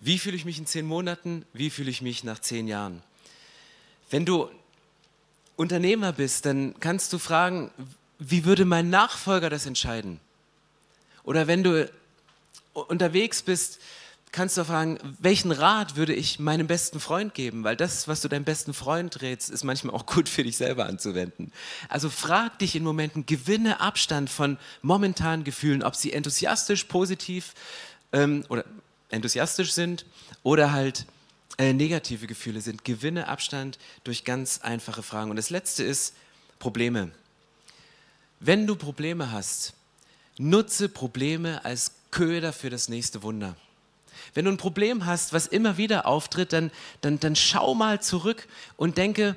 Wie 0.00 0.18
fühle 0.18 0.36
ich 0.36 0.44
mich 0.44 0.58
in 0.58 0.66
zehn 0.66 0.86
Monaten? 0.86 1.44
Wie 1.52 1.70
fühle 1.70 1.90
ich 1.90 2.02
mich 2.02 2.24
nach 2.24 2.38
zehn 2.38 2.66
Jahren? 2.66 3.02
Wenn 4.10 4.24
du 4.24 4.48
Unternehmer 5.56 6.12
bist, 6.12 6.46
dann 6.46 6.74
kannst 6.80 7.12
du 7.12 7.18
fragen, 7.18 7.70
wie 8.18 8.44
würde 8.44 8.64
mein 8.64 8.90
Nachfolger 8.90 9.50
das 9.50 9.66
entscheiden? 9.66 10.18
Oder 11.24 11.46
wenn 11.46 11.62
du 11.62 11.90
unterwegs 12.72 13.42
bist, 13.42 13.80
kannst 14.32 14.56
du 14.56 14.64
fragen, 14.64 14.98
welchen 15.18 15.52
Rat 15.52 15.96
würde 15.96 16.14
ich 16.14 16.38
meinem 16.38 16.66
besten 16.66 17.00
Freund 17.00 17.34
geben? 17.34 17.64
Weil 17.64 17.76
das, 17.76 18.08
was 18.08 18.22
du 18.22 18.28
deinem 18.28 18.44
besten 18.44 18.72
Freund 18.72 19.20
rätst, 19.20 19.50
ist 19.50 19.62
manchmal 19.62 19.94
auch 19.94 20.06
gut 20.06 20.28
für 20.28 20.42
dich 20.42 20.56
selber 20.56 20.86
anzuwenden. 20.86 21.52
Also 21.88 22.08
frag 22.08 22.58
dich 22.58 22.74
in 22.74 22.82
Momenten, 22.82 23.26
gewinne 23.26 23.80
Abstand 23.80 24.30
von 24.30 24.58
momentanen 24.80 25.44
Gefühlen, 25.44 25.82
ob 25.82 25.94
sie 25.94 26.12
enthusiastisch, 26.12 26.84
positiv 26.84 27.54
ähm, 28.12 28.44
oder 28.48 28.64
enthusiastisch 29.10 29.72
sind 29.72 30.06
oder 30.42 30.72
halt 30.72 31.06
äh, 31.58 31.74
negative 31.74 32.26
Gefühle 32.26 32.62
sind. 32.62 32.84
Gewinne 32.84 33.28
Abstand 33.28 33.78
durch 34.04 34.24
ganz 34.24 34.60
einfache 34.62 35.02
Fragen. 35.02 35.30
Und 35.30 35.36
das 35.36 35.50
letzte 35.50 35.84
ist 35.84 36.14
Probleme. 36.58 37.10
Wenn 38.40 38.66
du 38.66 38.76
Probleme 38.76 39.30
hast, 39.30 39.74
nutze 40.38 40.88
Probleme 40.88 41.64
als 41.64 41.92
Köder 42.12 42.52
für 42.52 42.70
das 42.70 42.88
nächste 42.88 43.24
Wunder. 43.24 43.56
Wenn 44.34 44.44
du 44.44 44.52
ein 44.52 44.56
Problem 44.56 45.04
hast, 45.04 45.32
was 45.32 45.48
immer 45.48 45.76
wieder 45.76 46.06
auftritt, 46.06 46.52
dann, 46.52 46.70
dann, 47.00 47.18
dann 47.18 47.34
schau 47.34 47.74
mal 47.74 48.00
zurück 48.00 48.46
und 48.76 48.96
denke, 48.96 49.36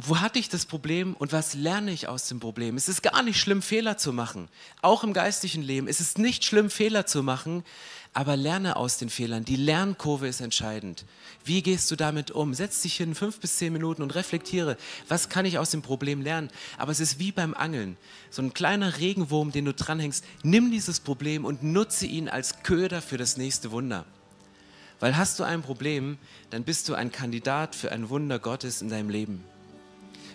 wo 0.00 0.20
hatte 0.20 0.38
ich 0.38 0.48
das 0.48 0.64
Problem 0.64 1.14
und 1.14 1.32
was 1.32 1.54
lerne 1.54 1.90
ich 1.90 2.06
aus 2.06 2.28
dem 2.28 2.38
Problem? 2.38 2.76
Es 2.76 2.88
ist 2.88 3.02
gar 3.02 3.20
nicht 3.24 3.40
schlimm, 3.40 3.62
Fehler 3.62 3.98
zu 3.98 4.12
machen. 4.12 4.48
Auch 4.80 5.02
im 5.02 5.12
geistlichen 5.12 5.60
Leben. 5.60 5.88
Es 5.88 5.98
ist 5.98 6.18
nicht 6.18 6.44
schlimm, 6.44 6.70
Fehler 6.70 7.04
zu 7.04 7.24
machen, 7.24 7.64
aber 8.12 8.36
lerne 8.36 8.76
aus 8.76 8.98
den 8.98 9.10
Fehlern. 9.10 9.44
Die 9.44 9.56
Lernkurve 9.56 10.28
ist 10.28 10.40
entscheidend. 10.40 11.04
Wie 11.44 11.62
gehst 11.62 11.90
du 11.90 11.96
damit 11.96 12.30
um? 12.30 12.54
Setz 12.54 12.80
dich 12.82 12.96
hin 12.96 13.16
fünf 13.16 13.40
bis 13.40 13.56
zehn 13.56 13.72
Minuten 13.72 14.02
und 14.02 14.14
reflektiere, 14.14 14.76
was 15.08 15.30
kann 15.30 15.44
ich 15.44 15.58
aus 15.58 15.72
dem 15.72 15.82
Problem 15.82 16.22
lernen? 16.22 16.48
Aber 16.76 16.92
es 16.92 17.00
ist 17.00 17.18
wie 17.18 17.32
beim 17.32 17.52
Angeln. 17.52 17.96
So 18.30 18.40
ein 18.40 18.54
kleiner 18.54 18.98
Regenwurm, 18.98 19.50
den 19.50 19.64
du 19.64 19.74
dranhängst. 19.74 20.24
Nimm 20.44 20.70
dieses 20.70 21.00
Problem 21.00 21.44
und 21.44 21.64
nutze 21.64 22.06
ihn 22.06 22.28
als 22.28 22.62
Köder 22.62 23.02
für 23.02 23.16
das 23.16 23.36
nächste 23.36 23.72
Wunder. 23.72 24.04
Weil 25.00 25.16
hast 25.16 25.40
du 25.40 25.44
ein 25.44 25.62
Problem, 25.62 26.18
dann 26.50 26.62
bist 26.62 26.88
du 26.88 26.94
ein 26.94 27.10
Kandidat 27.10 27.74
für 27.74 27.90
ein 27.90 28.10
Wunder 28.10 28.38
Gottes 28.38 28.80
in 28.80 28.90
deinem 28.90 29.10
Leben. 29.10 29.44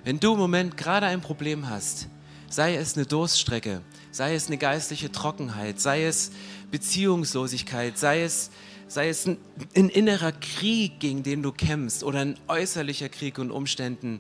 Wenn 0.04 0.20
du 0.20 0.34
im 0.34 0.40
Moment 0.40 0.76
gerade 0.76 1.06
ein 1.06 1.22
Problem 1.22 1.70
hast, 1.70 2.10
sei 2.50 2.76
es 2.76 2.98
eine 2.98 3.06
Durststrecke, 3.06 3.82
sei 4.12 4.36
es 4.36 4.48
eine 4.48 4.58
geistliche 4.58 5.12
Trockenheit, 5.12 5.80
sei 5.80 6.04
es 6.04 6.32
Beziehungslosigkeit, 6.72 7.98
sei 7.98 8.24
es, 8.24 8.52
sei 8.90 9.08
es 9.08 9.26
ein, 9.26 9.38
ein 9.78 9.88
innerer 9.88 10.34
Krieg, 10.34 11.00
gegen 11.00 11.24
den 11.24 11.42
du 11.42 11.54
kämpfst 11.54 12.04
oder 12.04 12.20
ein 12.20 12.36
äußerlicher 12.50 13.08
Krieg 13.08 13.40
und 13.40 13.50
Umständen, 13.50 14.20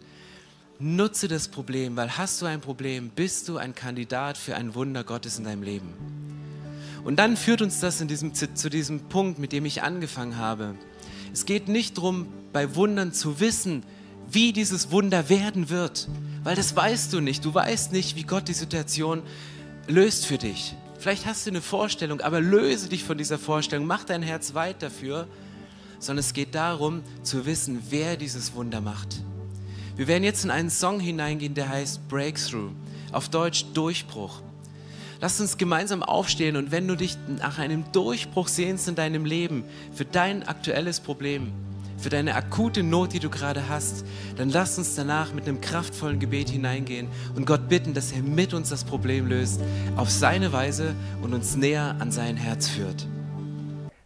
nutze 0.79 1.27
das 1.27 1.49
Problem, 1.49 1.97
weil 1.97 2.17
hast 2.17 2.41
du 2.41 2.45
ein 2.45 2.61
Problem, 2.61 3.09
bist 3.09 3.49
du 3.49 3.57
ein 3.57 3.75
Kandidat 3.75 4.37
für 4.37 4.55
ein 4.55 4.75
Wunder 4.75 5.03
Gottes 5.03 5.37
in 5.37 5.43
deinem 5.43 5.63
Leben. 5.63 5.93
Und 7.03 7.17
dann 7.17 7.35
führt 7.35 7.61
uns 7.61 7.81
das 7.81 7.99
in 7.99 8.07
diesem, 8.07 8.33
zu 8.33 8.69
diesem 8.69 9.01
Punkt, 9.09 9.37
mit 9.37 9.51
dem 9.51 9.65
ich 9.65 9.83
angefangen 9.83 10.37
habe. 10.37 10.75
Es 11.33 11.45
geht 11.45 11.67
nicht 11.67 11.97
darum, 11.97 12.27
bei 12.53 12.75
Wundern 12.75 13.11
zu 13.11 13.41
wissen, 13.41 13.83
wie 14.33 14.51
dieses 14.51 14.91
Wunder 14.91 15.29
werden 15.29 15.69
wird, 15.69 16.07
weil 16.43 16.55
das 16.55 16.75
weißt 16.75 17.13
du 17.13 17.21
nicht. 17.21 17.45
Du 17.45 17.53
weißt 17.53 17.91
nicht, 17.91 18.15
wie 18.15 18.23
Gott 18.23 18.47
die 18.47 18.53
Situation 18.53 19.21
löst 19.87 20.25
für 20.25 20.37
dich. 20.37 20.75
Vielleicht 20.97 21.25
hast 21.25 21.45
du 21.45 21.51
eine 21.51 21.61
Vorstellung, 21.61 22.21
aber 22.21 22.39
löse 22.41 22.89
dich 22.89 23.03
von 23.03 23.17
dieser 23.17 23.37
Vorstellung, 23.37 23.85
mach 23.85 24.05
dein 24.05 24.23
Herz 24.23 24.53
weit 24.53 24.81
dafür, 24.81 25.27
sondern 25.99 26.19
es 26.19 26.33
geht 26.33 26.55
darum 26.55 27.01
zu 27.23 27.45
wissen, 27.45 27.81
wer 27.89 28.17
dieses 28.17 28.55
Wunder 28.55 28.81
macht. 28.81 29.21
Wir 29.95 30.07
werden 30.07 30.23
jetzt 30.23 30.43
in 30.43 30.51
einen 30.51 30.69
Song 30.69 30.99
hineingehen, 30.99 31.53
der 31.53 31.69
heißt 31.69 32.07
Breakthrough, 32.07 32.71
auf 33.11 33.29
Deutsch 33.29 33.65
Durchbruch. 33.73 34.41
Lass 35.21 35.39
uns 35.39 35.57
gemeinsam 35.57 36.03
aufstehen 36.03 36.55
und 36.55 36.71
wenn 36.71 36.87
du 36.87 36.95
dich 36.95 37.17
nach 37.39 37.59
einem 37.59 37.85
Durchbruch 37.91 38.47
sehnst 38.47 38.87
in 38.87 38.95
deinem 38.95 39.25
Leben, 39.25 39.63
für 39.93 40.05
dein 40.05 40.43
aktuelles 40.43 40.99
Problem, 40.99 41.53
für 42.03 42.09
deine 42.09 42.35
akute 42.35 42.83
Not, 42.83 43.13
die 43.13 43.19
du 43.19 43.29
gerade 43.29 43.69
hast, 43.69 44.05
dann 44.35 44.49
lass 44.49 44.77
uns 44.77 44.95
danach 44.95 45.33
mit 45.33 45.47
einem 45.47 45.61
kraftvollen 45.61 46.19
Gebet 46.19 46.49
hineingehen 46.49 47.07
und 47.37 47.47
Gott 47.47 47.69
bitten, 47.69 47.93
dass 47.93 48.11
er 48.11 48.21
mit 48.21 48.53
uns 48.53 48.69
das 48.69 48.83
Problem 48.83 49.27
löst, 49.27 49.61
auf 49.95 50.09
seine 50.09 50.51
Weise 50.51 50.95
und 51.21 51.33
uns 51.33 51.55
näher 51.55 51.95
an 51.99 52.11
sein 52.11 52.35
Herz 52.35 52.67
führt. 52.67 53.07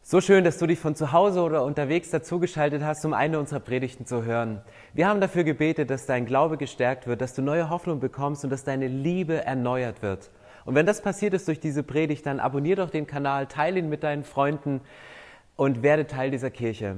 So 0.03 0.21
schön, 0.21 0.43
dass 0.43 0.59
du 0.59 0.67
dich 0.67 0.77
von 0.77 0.95
zu 0.95 1.11
Hause 1.11 1.41
oder 1.41 1.63
unterwegs 1.63 2.11
dazugeschaltet 2.11 2.83
hast, 2.83 3.03
um 3.03 3.13
eine 3.13 3.39
unserer 3.39 3.59
Predigten 3.59 4.05
zu 4.05 4.23
hören. 4.23 4.61
Wir 4.93 5.07
haben 5.07 5.19
dafür 5.19 5.43
gebetet, 5.43 5.89
dass 5.89 6.05
dein 6.05 6.27
Glaube 6.27 6.57
gestärkt 6.57 7.07
wird, 7.07 7.19
dass 7.19 7.33
du 7.33 7.41
neue 7.41 7.71
Hoffnung 7.71 7.99
bekommst 7.99 8.43
und 8.43 8.51
dass 8.51 8.63
deine 8.63 8.87
Liebe 8.87 9.43
erneuert 9.43 10.03
wird. 10.03 10.29
Und 10.65 10.75
wenn 10.75 10.85
das 10.85 11.01
passiert 11.01 11.33
ist 11.33 11.47
durch 11.47 11.59
diese 11.59 11.81
Predigt, 11.81 12.27
dann 12.27 12.39
abonniere 12.39 12.83
doch 12.83 12.91
den 12.91 13.07
Kanal, 13.07 13.47
teile 13.47 13.79
ihn 13.79 13.89
mit 13.89 14.03
deinen 14.03 14.23
Freunden 14.23 14.81
und 15.55 15.81
werde 15.81 16.05
Teil 16.05 16.29
dieser 16.29 16.51
Kirche. 16.51 16.97